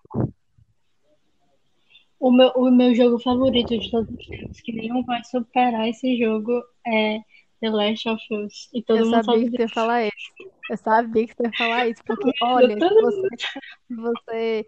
O 2.21 2.33
meu, 2.33 2.49
o 2.57 2.71
meu 2.71 2.95
jogo 2.95 3.19
favorito 3.21 3.79
de 3.79 3.91
todos 3.91 4.11
os 4.11 4.27
tempos, 4.27 4.61
que 4.61 4.73
nenhum 4.73 5.05
vai 5.05 5.23
superar 5.25 5.89
esse 5.89 6.19
jogo, 6.19 6.63
é 6.87 7.21
The 7.61 7.71
Last 7.71 8.09
of 8.09 8.23
Us. 8.35 8.69
E 8.75 8.83
todo 8.83 8.99
eu 8.99 9.05
mundo 9.07 9.25
sabia 9.25 9.45
que 9.45 9.57
você 9.57 9.63
ia 9.63 9.69
falar 9.69 10.05
isso. 10.07 10.53
Eu 10.69 10.77
sabia 10.77 11.27
que 11.27 11.35
você 11.35 11.43
ia 11.45 11.53
falar 11.57 11.89
isso, 11.89 12.03
porque, 12.05 12.33
olha, 12.43 12.77
você, 12.77 13.47
você 13.89 14.67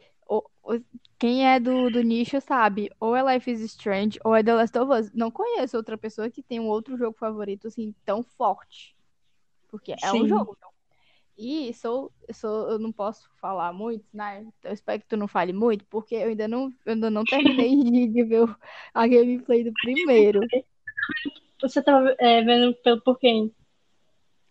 quem 1.20 1.46
é 1.46 1.61
do, 1.61 1.90
do 1.90 2.02
nicho 2.02 2.40
sabe, 2.40 2.90
ou 2.98 3.14
é 3.14 3.35
Life 3.35 3.50
is 3.50 3.61
Strange 3.61 4.18
ou 4.24 4.35
é 4.35 4.42
The 4.42 4.54
Last 4.54 4.78
of 4.78 4.90
Us. 4.90 5.12
Não 5.12 5.30
conheço 5.30 5.76
outra 5.76 5.98
pessoa 5.98 6.30
que 6.30 6.42
tem 6.42 6.59
um 6.59 6.66
outro 6.66 6.96
jogo 6.96 7.14
favorito 7.18 7.66
assim 7.66 7.94
tão 8.06 8.22
forte. 8.22 8.96
Porque 9.68 9.92
é 9.92 9.98
Sim. 9.98 10.22
um 10.22 10.26
jogo. 10.28 10.56
E 11.37 11.74
sou, 11.74 12.11
sou, 12.33 12.70
eu 12.70 12.78
não 12.78 12.90
posso 12.90 13.28
falar 13.38 13.70
muito, 13.70 14.04
né? 14.14 14.46
Eu 14.64 14.72
espero 14.72 15.00
que 15.00 15.09
tu 15.09 15.16
não 15.16 15.28
fale 15.28 15.52
muito, 15.52 15.85
porque 15.90 16.14
eu 16.14 16.28
ainda 16.28 16.48
não, 16.48 16.72
eu 16.87 16.94
ainda 16.94 17.11
não 17.11 17.24
terminei 17.24 17.76
de, 18.09 18.24
ver 18.24 18.56
a 18.94 19.06
gameplay 19.06 19.62
do 19.62 19.72
primeiro. 19.74 20.40
Você 21.61 21.83
tava 21.83 22.16
é, 22.18 22.42
vendo 22.42 22.74
pelo, 22.76 23.00
por 23.02 23.18
quem? 23.18 23.54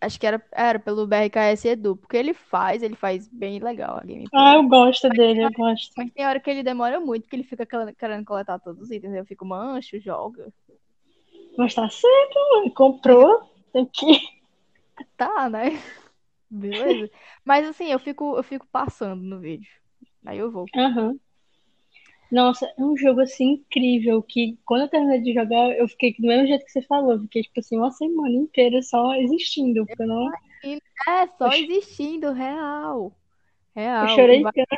Acho 0.00 0.18
que 0.18 0.26
era, 0.26 0.42
era 0.52 0.78
pelo 0.78 1.06
BRKS 1.06 1.68
Edu, 1.68 1.94
porque 1.96 2.16
ele 2.16 2.32
faz, 2.32 2.82
ele 2.82 2.96
faz 2.96 3.28
bem 3.28 3.58
legal 3.58 3.98
a 3.98 4.00
gameplay. 4.00 4.28
Ah, 4.32 4.54
eu 4.54 4.66
gosto 4.66 5.08
dele, 5.10 5.44
eu 5.44 5.52
gosto. 5.52 5.92
Mas 5.96 6.10
tem 6.12 6.26
hora 6.26 6.40
que 6.40 6.48
ele 6.48 6.62
demora 6.62 6.98
muito, 6.98 7.28
que 7.28 7.36
ele 7.36 7.44
fica 7.44 7.66
querendo 7.66 8.24
coletar 8.24 8.58
todos 8.58 8.82
os 8.82 8.90
itens. 8.90 9.14
Eu 9.14 9.26
fico, 9.26 9.44
mancho, 9.44 10.00
joga. 10.00 10.50
Mas 11.58 11.74
tá 11.74 11.88
certo, 11.90 12.38
mano. 12.52 12.72
Comprou, 12.72 13.42
tem 13.72 13.86
que. 13.92 14.06
Tá, 15.16 15.48
né? 15.48 15.70
Beleza. 16.50 17.10
Mas 17.44 17.66
assim, 17.66 17.86
eu 17.86 17.98
fico, 17.98 18.36
eu 18.36 18.42
fico 18.42 18.66
passando 18.66 19.22
no 19.22 19.38
vídeo. 19.38 19.70
Aí 20.24 20.38
eu 20.38 20.50
vou. 20.50 20.66
Aham. 20.76 21.18
Nossa, 22.30 22.72
é 22.78 22.82
um 22.82 22.96
jogo 22.96 23.20
assim 23.20 23.54
incrível 23.54 24.22
que 24.22 24.56
quando 24.64 24.82
eu 24.82 24.88
terminei 24.88 25.20
de 25.20 25.34
jogar, 25.34 25.76
eu 25.76 25.88
fiquei 25.88 26.14
do 26.18 26.26
mesmo 26.26 26.46
jeito 26.46 26.64
que 26.64 26.70
você 26.70 26.82
falou, 26.82 27.18
fiquei 27.20 27.42
tipo 27.42 27.58
assim 27.58 27.76
uma 27.76 27.90
semana 27.90 28.30
inteira 28.30 28.80
só 28.82 29.14
existindo, 29.16 29.84
porque 29.84 30.02
eu 30.02 30.06
não. 30.06 30.30
É, 31.08 31.26
só 31.36 31.48
existindo, 31.48 32.32
real. 32.32 33.12
Real. 33.74 34.08
Eu 34.08 34.14
chorei 34.14 34.42
Vale, 34.42 34.54
tanto. 34.54 34.76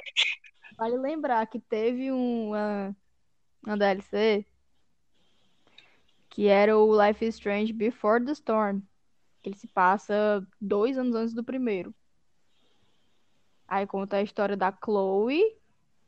vale 0.78 0.96
lembrar 0.96 1.46
que 1.46 1.58
teve 1.58 2.10
um, 2.10 2.48
uma, 2.48 2.96
uma 3.66 3.76
DLC 3.76 4.46
que 6.30 6.48
era 6.48 6.78
o 6.78 7.06
Life 7.06 7.22
is 7.22 7.34
Strange 7.34 7.72
Before 7.74 8.24
the 8.24 8.32
Storm. 8.32 8.80
Que 9.42 9.50
ele 9.50 9.56
se 9.56 9.68
passa 9.68 10.46
dois 10.58 10.96
anos 10.96 11.14
antes 11.14 11.34
do 11.34 11.44
primeiro. 11.44 11.94
Aí 13.68 13.86
conta 13.86 14.16
a 14.16 14.22
história 14.22 14.56
da 14.56 14.72
Chloe 14.72 15.42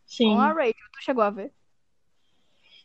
Sim. 0.06 0.32
com 0.32 0.40
a 0.40 0.52
Rachel. 0.52 0.74
Tu 0.92 1.02
chegou 1.02 1.24
a 1.24 1.30
ver? 1.30 1.52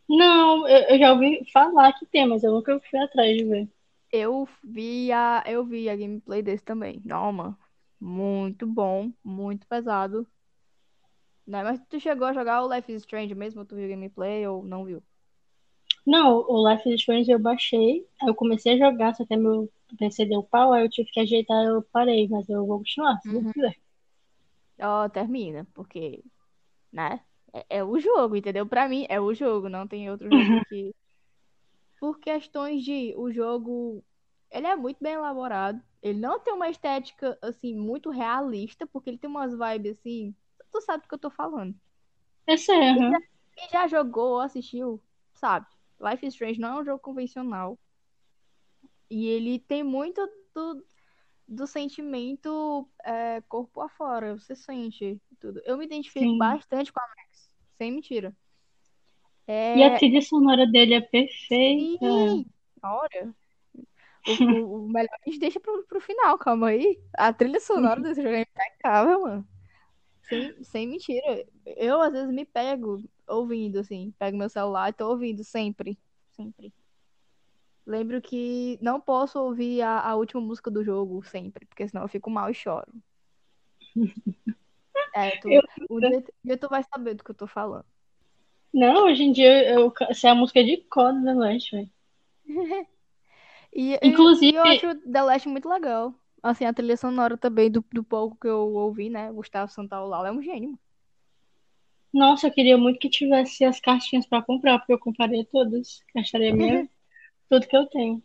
Não, 0.08 0.68
eu, 0.68 0.90
eu 0.90 1.00
já 1.00 1.14
ouvi 1.14 1.40
falar 1.52 1.94
que 1.94 2.06
tem, 2.08 2.28
mas 2.28 2.44
eu 2.44 2.52
nunca 2.52 2.80
fui 2.90 3.00
atrás 3.00 3.38
de 3.38 3.44
ver. 3.46 3.70
Eu 4.12 4.48
vi 4.64 5.12
a, 5.12 5.44
eu 5.46 5.64
vi 5.66 5.88
a 5.90 5.96
gameplay 5.96 6.42
desse 6.42 6.64
também. 6.64 7.02
Não, 7.06 7.32
mano. 7.32 7.58
Muito 8.00 8.66
bom, 8.66 9.12
muito 9.24 9.68
pesado. 9.68 10.26
Né? 11.46 11.64
Mas 11.64 11.80
tu 11.90 12.00
chegou 12.00 12.28
a 12.28 12.34
jogar 12.34 12.64
o 12.64 12.74
Life 12.74 12.92
is 12.92 13.02
Strange 13.02 13.36
mesmo? 13.36 13.66
Tu 13.66 13.76
viu 13.76 13.90
gameplay 13.90 14.48
ou 14.48 14.64
não 14.64 14.86
viu? 14.86 15.04
Não, 16.06 16.40
o 16.48 16.68
Life 16.70 16.88
is 16.90 17.02
Strange 17.02 17.30
eu 17.32 17.40
baixei, 17.40 18.08
aí 18.22 18.30
eu 18.30 18.36
comecei 18.36 18.74
a 18.74 18.78
jogar, 18.90 19.14
só 19.16 19.26
que 19.26 19.36
meu 19.36 19.70
PC 19.98 20.26
deu 20.26 20.42
pau, 20.44 20.74
aí 20.74 20.84
eu 20.84 20.90
tive 20.90 21.10
que 21.12 21.20
ajeitar, 21.20 21.66
eu 21.66 21.84
parei, 21.92 22.28
mas 22.28 22.48
eu 22.50 22.66
vou 22.66 22.80
continuar, 22.80 23.20
se 23.22 23.32
Deus 23.32 23.44
Uhum. 23.46 23.54
quiser. 23.54 23.76
Ó, 24.82 25.10
termina, 25.10 25.68
porque, 25.74 26.24
né? 26.92 27.22
É, 27.54 27.78
é 27.78 27.84
o 27.84 28.00
jogo, 28.00 28.36
entendeu? 28.36 28.66
Pra 28.66 28.88
mim, 28.88 29.06
é 29.10 29.20
o 29.20 29.34
jogo, 29.34 29.70
não 29.70 29.88
tem 29.88 30.10
outro 30.10 30.30
jogo 30.30 30.66
que. 30.68 30.94
Por 32.00 32.20
questões 32.20 32.84
de 32.84 33.14
o 33.18 33.32
jogo, 33.32 34.04
ele 34.50 34.68
é 34.68 34.76
muito 34.76 34.98
bem 35.02 35.14
elaborado. 35.14 35.82
Ele 36.02 36.20
não 36.20 36.40
tem 36.40 36.54
uma 36.54 36.70
estética, 36.70 37.38
assim, 37.42 37.76
muito 37.76 38.10
realista, 38.10 38.88
porque 38.88 39.10
ele 39.10 39.18
tem 39.18 39.30
umas 39.30 39.52
vibes, 39.52 39.98
assim. 39.98 40.34
Tu 40.72 40.82
sabe 40.82 41.04
do 41.04 41.10
que 41.10 41.16
eu 41.16 41.20
tô 41.20 41.30
falando. 41.30 41.76
Eu 42.48 42.58
sei, 42.58 42.90
aham. 42.90 43.20
Quem 43.54 43.70
já 43.70 43.88
jogou 43.88 44.34
ou 44.34 44.40
assistiu, 44.40 45.02
sabe? 45.34 45.68
Life 46.00 46.26
is 46.26 46.34
Strange 46.34 46.60
não 46.60 46.78
é 46.78 46.82
um 46.82 46.86
jogo 46.86 47.00
convencional. 47.00 47.78
E 49.10 49.28
ele 49.28 49.60
tem 49.60 49.84
muito 49.84 50.26
do, 50.56 50.86
do 51.48 51.68
sentimento 51.68 52.88
é, 53.04 53.42
corpo 53.42 53.82
afora. 53.82 54.38
Você 54.38 54.56
sente 54.56 55.20
tudo. 55.40 55.62
Eu 55.66 55.78
me 55.78 55.86
identifico 55.86 56.26
Sim. 56.26 56.38
bastante 56.38 56.92
com 56.94 57.00
a 57.00 57.08
Max. 57.08 57.56
Sem 57.78 57.92
mentira. 57.92 58.36
É, 59.48 59.54
E 59.74 59.82
a 59.84 59.90
trilha 59.96 60.22
sonora 60.22 60.68
dele 60.68 60.94
é 60.94 61.02
perfeita. 61.02 62.06
Sim! 62.06 62.46
Olha. 62.84 63.36
O, 64.26 64.34
o- 64.34 64.86
o 64.86 64.90
melhor 64.90 65.10
a 65.26 65.30
gente 65.30 65.40
deixa 65.40 65.60
pro, 65.60 65.86
pro 65.88 66.02
final, 66.02 66.38
calma 66.38 66.70
aí. 66.70 67.02
A 67.18 67.34
trilha 67.34 67.60
sonora 67.60 68.02
desse 68.02 68.22
jogo 68.24 68.36
é 68.36 68.42
impecável, 68.44 69.22
mano. 69.22 69.50
Sem, 70.24 70.64
sem 70.64 70.88
mentira. 70.90 71.46
Eu, 71.66 72.02
às 72.02 72.14
vezes, 72.14 72.34
me 72.34 72.46
pego 72.46 73.04
ouvindo, 73.28 73.80
assim. 73.80 74.14
Pego 74.20 74.38
meu 74.38 74.50
celular 74.50 74.90
e 74.90 74.94
tô 74.94 75.10
ouvindo 75.10 75.44
sempre. 75.44 76.00
Sempre. 76.32 76.74
Lembro 77.86 78.22
que 78.22 78.78
não 78.82 79.02
posso 79.02 79.38
ouvir 79.40 79.82
a, 79.82 80.00
a 80.02 80.16
última 80.16 80.40
música 80.42 80.70
do 80.72 80.84
jogo 80.84 81.22
sempre, 81.24 81.66
porque 81.66 81.88
senão 81.88 82.04
eu 82.04 82.08
fico 82.10 82.30
mal 82.30 82.50
e 82.50 82.54
choro. 82.54 82.88
É, 85.14 85.32
tu, 85.38 85.50
Eu- 85.54 85.62
um 85.90 86.00
dia, 86.00 86.58
tu 86.60 86.70
vai 86.70 86.84
saber 86.84 87.14
do 87.16 87.24
que 87.24 87.32
eu 87.32 87.36
tô 87.36 87.48
falando. 87.48 87.86
Não, 88.74 89.06
hoje 89.06 89.24
em 89.24 89.32
dia 89.32 89.70
eu 89.72 89.94
sei 90.14 90.30
a 90.30 90.36
música 90.36 90.64
de 90.64 90.78
do 90.78 91.24
The 91.24 91.34
Last, 91.36 91.72
velho. 91.76 91.90
E, 93.74 94.00
Inclusive- 94.02 94.52
e 94.52 94.56
eu 94.56 94.64
acho 94.64 94.96
The 95.12 95.22
Last 95.24 95.48
muito 95.50 95.70
legal. 95.70 96.14
Assim, 96.44 96.66
a 96.66 96.74
trilha 96.74 96.98
sonora 96.98 97.38
também, 97.38 97.70
do, 97.72 97.86
do 97.94 98.04
pouco 98.04 98.38
que 98.40 98.48
eu 98.48 98.74
ouvi, 98.74 99.10
né? 99.10 99.32
Gustavo 99.32 99.72
Santaolalla 99.72 100.30
é 100.30 100.32
um 100.32 100.42
gênio. 100.42 100.80
Nossa, 102.14 102.48
eu 102.48 102.52
queria 102.54 102.78
muito 102.78 103.00
que 103.00 103.10
tivesse 103.10 103.64
as 103.66 103.80
cartinhas 103.80 104.26
pra 104.28 104.42
comprar, 104.44 104.78
porque 104.80 104.94
eu 104.94 105.00
compraria 105.00 105.44
todas. 105.46 106.04
Gastaria 106.16 106.54
minha, 106.54 106.88
tudo 107.50 107.68
que 107.68 107.78
eu 107.78 107.88
tenho. 107.88 108.24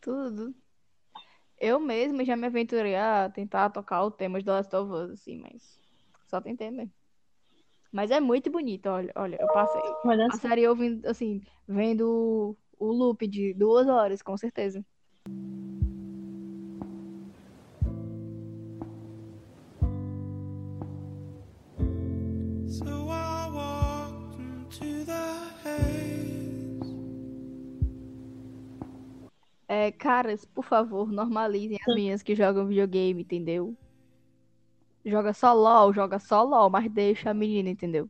Tudo. 0.00 0.54
Eu 1.58 1.78
mesma 1.80 2.24
já 2.24 2.36
me 2.36 2.46
aventurei 2.46 2.96
a 2.96 3.30
tentar 3.30 3.70
tocar 3.70 4.02
o 4.04 4.10
tema 4.10 4.38
de 4.38 4.44
The 4.44 4.52
Last 4.52 4.76
of 4.76 4.92
Us, 4.92 5.10
assim, 5.12 5.38
mas 5.38 5.80
só 6.32 6.40
tentei 6.40 6.70
mesmo. 6.70 6.90
Mas 7.92 8.10
é 8.10 8.18
muito 8.18 8.50
bonito, 8.50 8.86
olha, 8.88 9.12
olha, 9.14 9.36
eu 9.38 9.46
passei. 9.48 9.82
Vai 10.02 10.16
dar 10.16 10.30
certo. 10.30 10.40
Passaria 10.40 10.70
ouvindo, 10.70 11.06
assim, 11.06 11.42
vendo 11.68 12.56
o 12.78 12.86
loop 12.90 13.26
de 13.28 13.52
duas 13.52 13.86
horas, 13.86 14.22
com 14.22 14.34
certeza. 14.34 14.82
So 22.66 23.10
I 23.10 23.50
walked 23.52 24.40
into 24.40 25.04
the 25.04 25.12
haze. 25.62 26.96
É, 29.68 29.92
caras, 29.92 30.46
por 30.46 30.64
favor, 30.64 31.12
normalizem 31.12 31.78
as 31.78 31.94
meninas 31.94 32.22
que 32.22 32.34
jogam 32.34 32.66
videogame, 32.66 33.20
entendeu? 33.20 33.76
Joga 35.04 35.32
só 35.32 35.52
LOL, 35.52 35.92
joga 35.92 36.18
só 36.18 36.42
LOL, 36.42 36.70
mas 36.70 36.90
deixa 36.90 37.30
a 37.30 37.34
menina, 37.34 37.68
entendeu? 37.68 38.08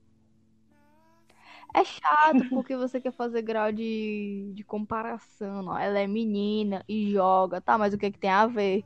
É 1.74 1.85
chato 1.85 2.44
porque 2.50 2.76
você 2.76 3.00
quer 3.00 3.12
fazer 3.12 3.42
grau 3.42 3.72
de, 3.72 4.52
de 4.55 4.62
comparação, 4.62 5.66
ó. 5.68 5.78
Ela 5.78 6.00
é 6.00 6.07
menina 6.07 6.85
e 6.88 7.11
joga, 7.11 7.61
tá? 7.61 7.78
Mas 7.78 7.94
o 7.94 7.98
que 7.98 8.07
é 8.07 8.11
que 8.11 8.18
tem 8.18 8.31
a 8.31 8.46
ver? 8.46 8.85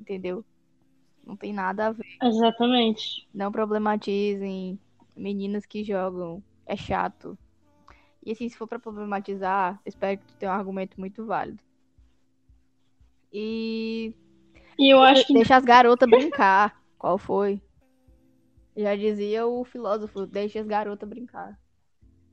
Entendeu? 0.00 0.44
Não 1.24 1.36
tem 1.36 1.52
nada 1.52 1.88
a 1.88 1.92
ver. 1.92 2.06
Exatamente. 2.22 3.28
Não 3.34 3.50
problematizem 3.50 4.78
meninas 5.16 5.66
que 5.66 5.84
jogam. 5.84 6.42
É 6.66 6.76
chato. 6.76 7.36
E 8.24 8.30
assim, 8.30 8.48
se 8.48 8.56
for 8.56 8.68
pra 8.68 8.78
problematizar, 8.78 9.80
espero 9.84 10.18
que 10.18 10.26
tu 10.26 10.36
tenha 10.36 10.52
um 10.52 10.54
argumento 10.54 10.98
muito 10.98 11.26
válido. 11.26 11.62
E 13.32 14.14
E 14.78 14.92
eu 14.92 15.02
acho 15.02 15.26
que 15.26 15.34
deixa 15.34 15.56
as 15.56 15.64
garotas 15.64 16.08
brincar. 16.08 16.81
Qual 17.02 17.18
foi? 17.18 17.60
Já 18.76 18.94
dizia 18.94 19.44
o 19.44 19.64
filósofo, 19.64 20.24
deixa 20.24 20.60
as 20.60 20.68
garotas 20.68 21.08
brincar. 21.08 21.58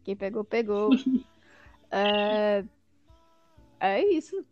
Quem 0.04 0.16
pegou, 0.16 0.44
pegou. 0.44 0.90
É, 1.92 2.64
é 3.80 4.04
isso. 4.14 4.46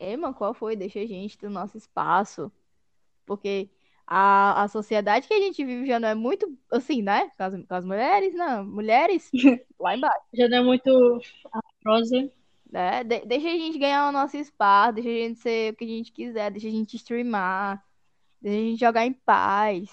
Ema, 0.00 0.32
qual 0.32 0.54
foi? 0.54 0.76
Deixa 0.76 1.00
a 1.00 1.06
gente 1.06 1.36
ter 1.38 1.46
o 1.46 1.50
nosso 1.50 1.76
espaço. 1.76 2.50
Porque 3.26 3.70
a, 4.06 4.62
a 4.64 4.68
sociedade 4.68 5.28
que 5.28 5.34
a 5.34 5.40
gente 5.40 5.64
vive 5.64 5.86
já 5.86 6.00
não 6.00 6.08
é 6.08 6.14
muito 6.14 6.58
assim, 6.72 7.02
né? 7.02 7.30
Com 7.36 7.42
as, 7.44 7.66
com 7.66 7.74
as 7.74 7.84
mulheres, 7.84 8.34
não. 8.34 8.64
Mulheres, 8.64 9.30
lá 9.78 9.96
embaixo. 9.96 10.26
já 10.32 10.48
não 10.48 10.58
é 10.58 10.62
muito 10.62 11.20
afrosa. 11.52 12.32
né? 12.70 13.04
De- 13.04 13.26
deixa 13.26 13.48
a 13.48 13.52
gente 13.52 13.78
ganhar 13.78 14.08
o 14.08 14.12
nosso 14.12 14.36
espaço, 14.36 14.94
deixa 14.94 15.08
a 15.10 15.12
gente 15.12 15.40
ser 15.40 15.72
o 15.72 15.76
que 15.76 15.84
a 15.84 15.88
gente 15.88 16.12
quiser, 16.12 16.50
deixa 16.50 16.68
a 16.68 16.70
gente 16.70 16.96
streamar, 16.96 17.84
a 18.48 18.50
gente 18.50 18.80
jogar 18.80 19.06
em 19.06 19.12
paz. 19.12 19.90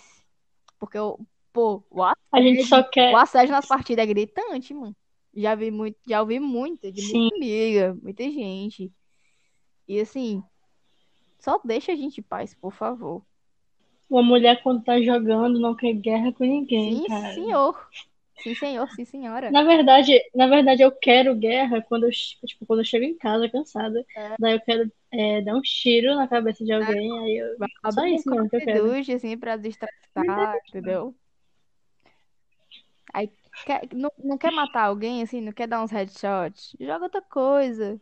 Porque, 0.79 0.97
o- 0.97 1.19
pô, 1.53 1.83
o 1.89 2.03
A 2.03 2.15
gente 2.41 2.63
só 2.65 2.83
quer. 2.83 3.13
o 3.13 3.17
assédio 3.17 3.51
nas 3.51 3.67
partidas 3.67 4.03
é 4.03 4.07
gritante, 4.07 4.73
mano. 4.73 4.95
Já 5.33 5.55
vi 5.55 5.71
muito, 5.71 5.97
já 6.07 6.19
ouvi 6.21 6.39
muito, 6.39 6.91
de 6.91 7.01
Sim. 7.01 7.21
muita 7.21 7.35
amiga, 7.37 7.97
muita 8.01 8.23
gente. 8.23 8.91
E 9.87 9.99
assim, 9.99 10.43
só 11.39 11.59
deixa 11.63 11.91
a 11.93 11.95
gente 11.95 12.19
em 12.19 12.23
paz, 12.23 12.53
por 12.53 12.73
favor. 12.73 13.23
Uma 14.09 14.21
mulher, 14.21 14.61
quando 14.61 14.83
tá 14.83 15.01
jogando, 15.01 15.57
não 15.59 15.73
quer 15.73 15.93
guerra 15.93 16.33
com 16.33 16.43
ninguém, 16.43 16.97
Sim, 16.97 17.07
cara. 17.07 17.33
senhor. 17.33 17.89
Sim, 18.37 18.55
senhor, 18.55 18.89
sim, 18.91 19.05
senhora. 19.05 19.51
Na 19.51 19.63
verdade, 19.63 20.17
na 20.33 20.47
verdade, 20.47 20.81
eu 20.81 20.91
quero 20.91 21.35
guerra 21.35 21.81
quando 21.81 22.05
eu, 22.05 22.11
tipo, 22.11 22.65
quando 22.65 22.79
eu 22.79 22.85
chego 22.85 23.03
em 23.05 23.17
casa 23.17 23.49
cansada. 23.49 24.05
É. 24.15 24.35
Daí 24.39 24.53
eu 24.53 24.61
quero 24.61 24.91
é, 25.11 25.41
dar 25.41 25.55
um 25.55 25.61
tiro 25.61 26.15
na 26.15 26.27
cabeça 26.27 26.63
de 26.63 26.71
alguém. 26.71 27.11
Aí 27.19 27.37
eu... 27.37 27.57
Só 27.89 28.05
isso 28.05 28.29
mesmo 28.29 28.49
que 28.49 28.55
eu 28.55 28.61
quero. 28.61 28.87
ducha, 28.93 29.15
assim, 29.15 29.37
pra 29.37 29.57
entendeu? 30.69 31.15
Aí, 33.13 33.31
quer- 33.63 33.87
não, 33.93 34.11
não 34.17 34.37
quer 34.37 34.51
matar 34.51 34.83
alguém, 34.85 35.21
assim, 35.21 35.41
não 35.41 35.51
quer 35.51 35.67
dar 35.67 35.81
uns 35.83 35.91
headshots? 35.91 36.75
Joga 36.79 37.05
outra 37.05 37.21
coisa. 37.21 37.99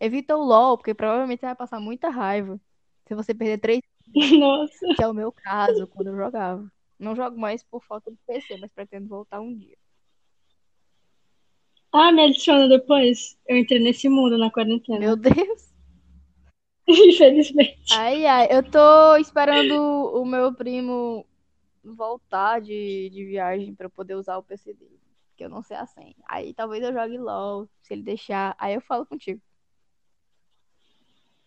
Evita 0.00 0.36
o 0.36 0.44
LOL, 0.44 0.78
porque 0.78 0.94
provavelmente 0.94 1.40
você 1.40 1.46
vai 1.46 1.56
passar 1.56 1.80
muita 1.80 2.10
raiva. 2.10 2.60
Se 3.08 3.14
você 3.14 3.34
perder 3.34 3.58
três, 3.60 3.80
Nossa. 4.38 4.86
que 4.94 5.02
é 5.02 5.06
o 5.08 5.14
meu 5.14 5.30
caso 5.32 5.86
quando 5.86 6.08
eu 6.08 6.16
jogava. 6.16 6.70
Não 6.98 7.14
jogo 7.14 7.38
mais 7.38 7.62
por 7.62 7.84
falta 7.84 8.10
de 8.10 8.18
PC, 8.26 8.56
mas 8.58 8.72
pretendo 8.72 9.08
voltar 9.08 9.40
um 9.40 9.54
dia. 9.54 9.76
Ah, 11.92 12.12
me 12.12 12.22
adiciona 12.22 12.68
depois. 12.68 13.38
Eu 13.46 13.56
entrei 13.56 13.78
nesse 13.78 14.08
mundo 14.08 14.36
na 14.36 14.50
quarentena. 14.50 14.98
Meu 14.98 15.16
Deus. 15.16 15.74
Infelizmente. 16.88 17.92
Ai, 17.92 18.26
ai, 18.26 18.48
eu 18.50 18.62
tô 18.62 19.16
esperando 19.16 19.74
o 19.74 20.24
meu 20.24 20.54
primo 20.54 21.26
voltar 21.82 22.60
de, 22.60 23.10
de 23.10 23.24
viagem 23.24 23.74
pra 23.74 23.86
eu 23.86 23.90
poder 23.90 24.14
usar 24.14 24.36
o 24.36 24.42
PC 24.42 24.74
dele. 24.74 25.00
Que 25.36 25.44
eu 25.44 25.48
não 25.48 25.62
sei 25.62 25.76
a 25.76 25.86
senha. 25.86 26.14
Aí 26.26 26.54
talvez 26.54 26.82
eu 26.82 26.92
jogue 26.92 27.18
LOL, 27.18 27.68
se 27.82 27.94
ele 27.94 28.02
deixar. 28.02 28.54
Aí 28.58 28.74
eu 28.74 28.80
falo 28.80 29.04
contigo. 29.06 29.40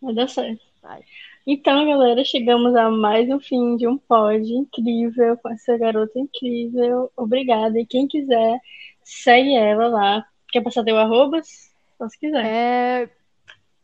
Vai 0.02 0.14
dar 0.14 0.30
certo. 0.30 0.64
Vai. 0.82 1.04
Então, 1.52 1.84
galera, 1.84 2.24
chegamos 2.24 2.76
a 2.76 2.92
mais 2.92 3.28
um 3.28 3.40
fim 3.40 3.76
de 3.76 3.88
um 3.88 3.98
pod 3.98 4.54
incrível 4.54 5.36
com 5.40 5.50
essa 5.50 5.76
garota 5.80 6.20
incrível. 6.20 7.12
Obrigada. 7.18 7.80
E 7.80 7.88
quem 7.88 8.08
quiser, 8.08 8.60
segue 9.04 9.56
ela 9.56 9.88
lá. 9.88 10.28
Quer 10.52 10.62
passar 10.62 10.84
teu 10.84 10.96
arrobas? 10.96 11.74
Se 12.08 12.20
quiser. 12.20 12.46
É. 12.46 13.10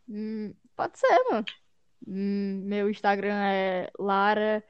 hum, 0.07 0.53
pode 0.75 0.99
ser, 0.99 1.23
mano. 1.31 1.43
Hum, 2.07 2.61
meu 2.65 2.87
Instagram 2.87 3.33
é 3.33 3.89
Lara 3.97 4.63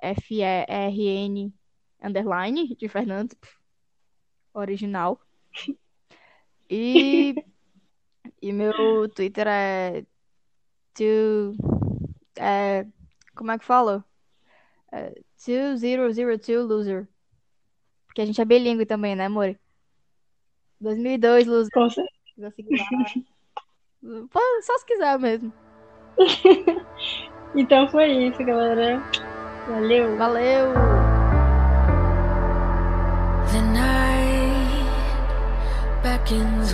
F-E-R-N 0.00 1.54
underline 2.02 2.74
de 2.74 2.88
Fernandes. 2.88 3.36
pf, 3.36 3.54
Original. 4.54 5.20
E, 6.68 7.32
e 8.42 8.52
meu 8.52 9.08
Twitter 9.14 9.46
é 9.46 10.04
to, 10.94 11.54
é, 12.40 12.86
como 13.34 13.50
é 13.50 13.58
que 13.58 13.64
fala? 13.64 14.04
É, 14.92 15.14
2002 15.46 16.18
loser. 16.66 17.08
Porque 18.06 18.22
a 18.22 18.26
gente 18.26 18.40
é 18.40 18.44
bilíngue 18.44 18.86
também, 18.86 19.14
né, 19.14 19.26
amor? 19.26 19.58
2002 20.80 21.46
loser. 21.46 21.70
Com 21.72 21.90
certeza. 21.90 22.14
lá. 22.40 22.50
Pô, 24.30 24.40
Só 24.62 24.78
se 24.78 24.86
quiser 24.86 25.18
mesmo. 25.18 25.52
Então 27.54 27.88
foi 27.88 28.28
isso, 28.28 28.44
galera. 28.44 29.02
Valeu. 29.66 30.16
Valeu! 30.16 30.72
The 33.50 33.60
night 33.72 34.86
beckons 36.02 36.72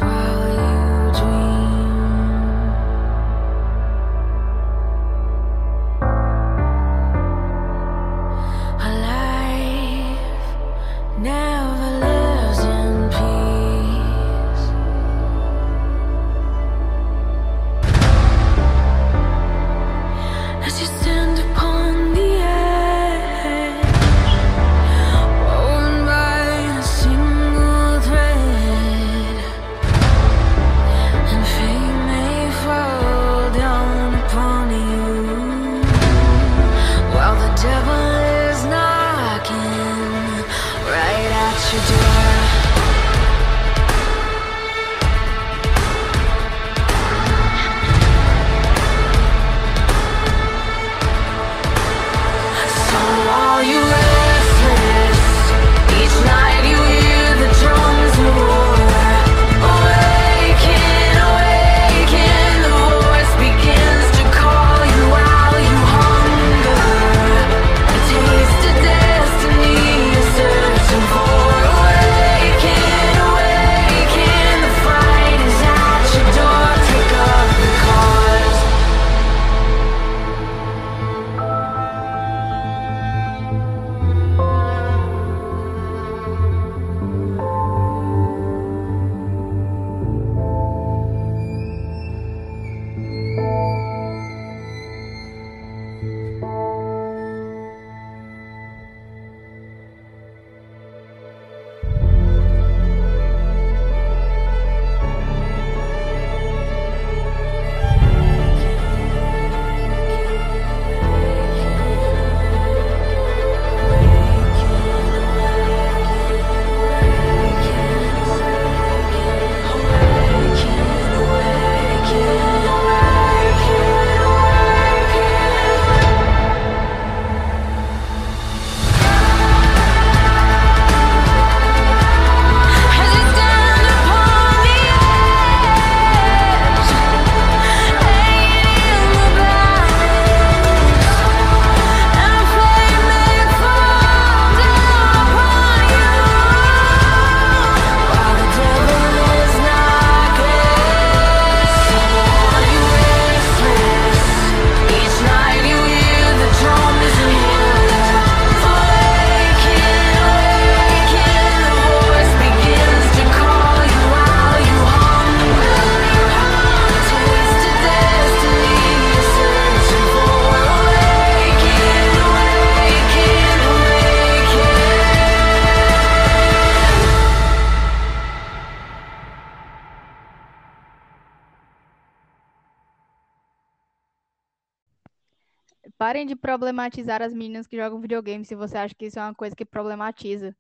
Parem 186.07 186.25
de 186.25 186.37
problematizar 186.37 187.21
as 187.21 187.35
meninas 187.35 187.67
que 187.67 187.77
jogam 187.77 188.01
videogame 188.01 188.45
se 188.45 188.55
você 188.55 188.79
acha 188.79 188.95
que 188.95 189.07
isso 189.07 189.19
é 189.19 189.23
uma 189.23 189.35
coisa 189.35 189.57
que 189.57 189.65
problematiza, 189.65 190.55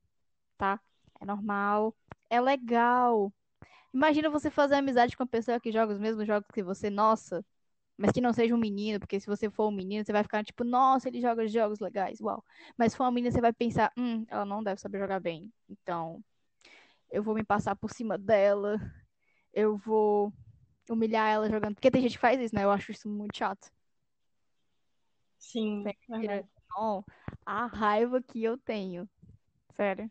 tá? 0.58 0.80
É 1.20 1.24
normal, 1.24 1.96
é 2.28 2.40
legal. 2.40 3.32
Imagina 3.94 4.28
você 4.28 4.50
fazer 4.50 4.74
amizade 4.74 5.16
com 5.16 5.22
uma 5.22 5.28
pessoa 5.28 5.60
que 5.60 5.70
joga 5.70 5.92
os 5.92 6.00
mesmos 6.00 6.26
jogos 6.26 6.50
que 6.52 6.64
você, 6.64 6.90
nossa, 6.90 7.46
mas 7.96 8.10
que 8.10 8.20
não 8.20 8.32
seja 8.32 8.56
um 8.56 8.58
menino, 8.58 8.98
porque 8.98 9.20
se 9.20 9.26
você 9.28 9.48
for 9.48 9.68
um 9.68 9.72
menino, 9.72 10.04
você 10.04 10.12
vai 10.12 10.24
ficar 10.24 10.44
tipo, 10.44 10.64
nossa, 10.64 11.08
ele 11.08 11.20
joga 11.20 11.46
jogos 11.46 11.78
legais, 11.78 12.20
uau. 12.20 12.44
Mas 12.76 12.92
se 12.92 12.98
for 12.98 13.04
uma 13.04 13.12
menina, 13.12 13.32
você 13.32 13.40
vai 13.40 13.52
pensar, 13.52 13.92
hum, 13.96 14.24
ela 14.28 14.44
não 14.44 14.64
deve 14.64 14.80
saber 14.80 14.98
jogar 14.98 15.20
bem. 15.20 15.52
Então, 15.68 16.24
eu 17.10 17.22
vou 17.22 17.36
me 17.36 17.44
passar 17.44 17.76
por 17.76 17.92
cima 17.92 18.18
dela, 18.18 18.80
eu 19.52 19.76
vou 19.76 20.32
humilhar 20.90 21.28
ela 21.30 21.50
jogando. 21.50 21.74
Porque 21.76 21.90
tem 21.90 22.02
gente 22.02 22.14
que 22.14 22.18
faz 22.20 22.40
isso, 22.40 22.54
né? 22.54 22.64
Eu 22.64 22.72
acho 22.72 22.92
isso 22.92 23.08
muito 23.08 23.36
chato. 23.36 23.75
Sim. 25.38 25.84
Não, 26.76 27.04
a 27.44 27.66
raiva 27.66 28.22
que 28.22 28.42
eu 28.42 28.58
tenho. 28.58 29.08
Sério. 29.74 30.10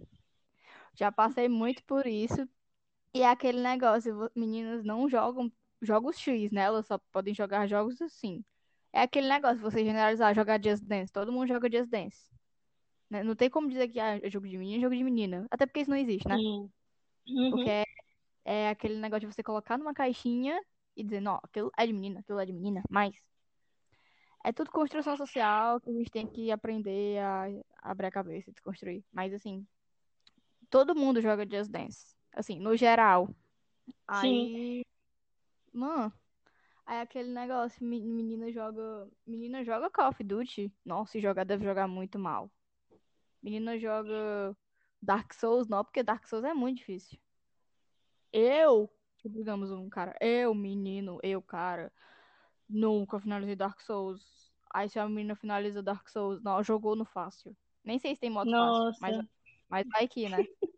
Já 0.96 1.12
passei 1.12 1.50
muito 1.50 1.84
por 1.84 2.06
isso. 2.06 2.48
E 3.14 3.22
é 3.22 3.30
aquele 3.30 3.62
negócio, 3.62 4.30
meninas 4.36 4.84
não 4.84 5.10
jogam 5.10 5.52
jogos 5.82 6.18
X, 6.20 6.52
né? 6.52 6.62
Elas 6.62 6.86
só 6.86 6.98
podem 7.12 7.34
jogar 7.34 7.68
jogos 7.68 8.02
assim. 8.02 8.44
É 8.92 9.02
aquele 9.02 9.28
negócio, 9.28 9.60
você 9.60 9.84
generalizar, 9.84 10.34
jogar 10.34 10.62
Just 10.64 10.84
Dance. 10.84 11.12
Todo 11.12 11.32
mundo 11.32 11.48
joga 11.48 11.70
Just 11.70 11.90
Dance. 11.90 12.30
né? 13.10 13.24
Não 13.24 13.36
tem 13.36 13.50
como 13.50 13.68
dizer 13.68 13.90
que 13.90 14.00
ah, 14.00 14.20
é 14.22 14.30
jogo 14.30 14.48
de 14.48 14.58
menino, 14.58 14.78
é 14.78 14.82
jogo 14.82 14.96
de 14.96 15.04
menina. 15.04 15.46
Até 15.52 15.66
porque 15.66 15.82
isso 15.82 15.90
não 15.90 15.98
existe, 15.98 16.28
né? 16.28 16.36
Uhum. 16.36 17.50
Porque 17.52 17.70
é, 17.70 17.84
é 18.46 18.70
aquele 18.70 18.98
negócio 18.98 19.28
de 19.28 19.34
você 19.34 19.44
colocar 19.44 19.78
numa 19.78 19.94
caixinha 19.94 20.60
e 20.96 21.04
dizer, 21.04 21.20
não, 21.20 21.40
aquilo 21.44 21.72
é 21.78 21.86
de 21.86 21.94
menina, 21.94 22.20
aquilo 22.22 22.40
é 22.40 22.46
de 22.46 22.54
menina, 22.54 22.82
mas 22.90 23.16
é 24.46 24.54
tudo 24.54 24.70
construção 24.70 25.18
social 25.18 25.82
que 25.82 25.90
a 25.90 25.94
gente 25.94 26.12
tem 26.12 26.28
que 26.28 26.52
aprender 26.52 27.18
a 27.20 27.46
abrir 27.82 28.06
a 28.06 28.12
cabeça 28.12 28.50
e 28.50 28.54
desconstruir. 28.54 29.04
Mas 29.12 29.34
assim, 29.34 29.66
todo 30.70 30.96
mundo 30.96 31.20
joga 31.20 31.48
Just 31.50 31.72
Dance. 31.72 32.16
Assim, 32.32 32.60
no 32.60 32.78
geral. 32.78 33.28
Aí, 34.08 34.86
mano, 35.74 36.14
aí 36.86 37.02
aquele 37.02 37.30
negócio, 37.32 37.84
me- 37.84 38.06
menina 38.06 38.52
joga, 38.52 39.10
menina 39.26 39.64
joga 39.64 39.90
Call 39.90 40.10
of 40.10 40.24
Duty. 40.24 40.72
Nossa, 40.86 41.14
se 41.14 41.20
jogar 41.20 41.44
deve 41.44 41.66
jogar 41.66 41.88
muito 41.88 42.20
mal. 42.20 42.52
Menina 43.42 43.80
joga 43.80 44.56
Dark 45.02 45.34
Souls, 45.34 45.68
não, 45.68 45.84
porque 45.84 46.04
Dark 46.04 46.28
Souls 46.28 46.46
é 46.46 46.54
muito 46.54 46.78
difícil. 46.78 47.20
Eu, 48.32 48.92
digamos 49.24 49.72
um 49.72 49.90
cara, 49.90 50.16
eu, 50.22 50.54
menino, 50.54 51.20
eu, 51.24 51.42
cara, 51.42 51.92
nunca 52.70 53.20
finalizei 53.20 53.56
Dark 53.56 53.82
Souls. 53.82 54.54
Aí 54.74 54.90
se 54.90 55.00
a 55.00 55.08
menina 55.08 55.36
finaliza 55.36 55.82
Dark 55.82 56.08
Souls, 56.10 56.42
não, 56.42 56.62
jogou 56.64 56.96
no 56.96 57.06
fácil. 57.06 57.56
Nem 57.84 58.00
sei 58.00 58.16
se 58.16 58.22
tem 58.22 58.30
modo 58.30 58.52
fácil, 58.52 58.98
mas, 59.00 59.16
Nossa. 59.18 59.30
mas 59.70 59.88
vai 59.88 60.08
que, 60.08 60.28
né? 60.28 60.38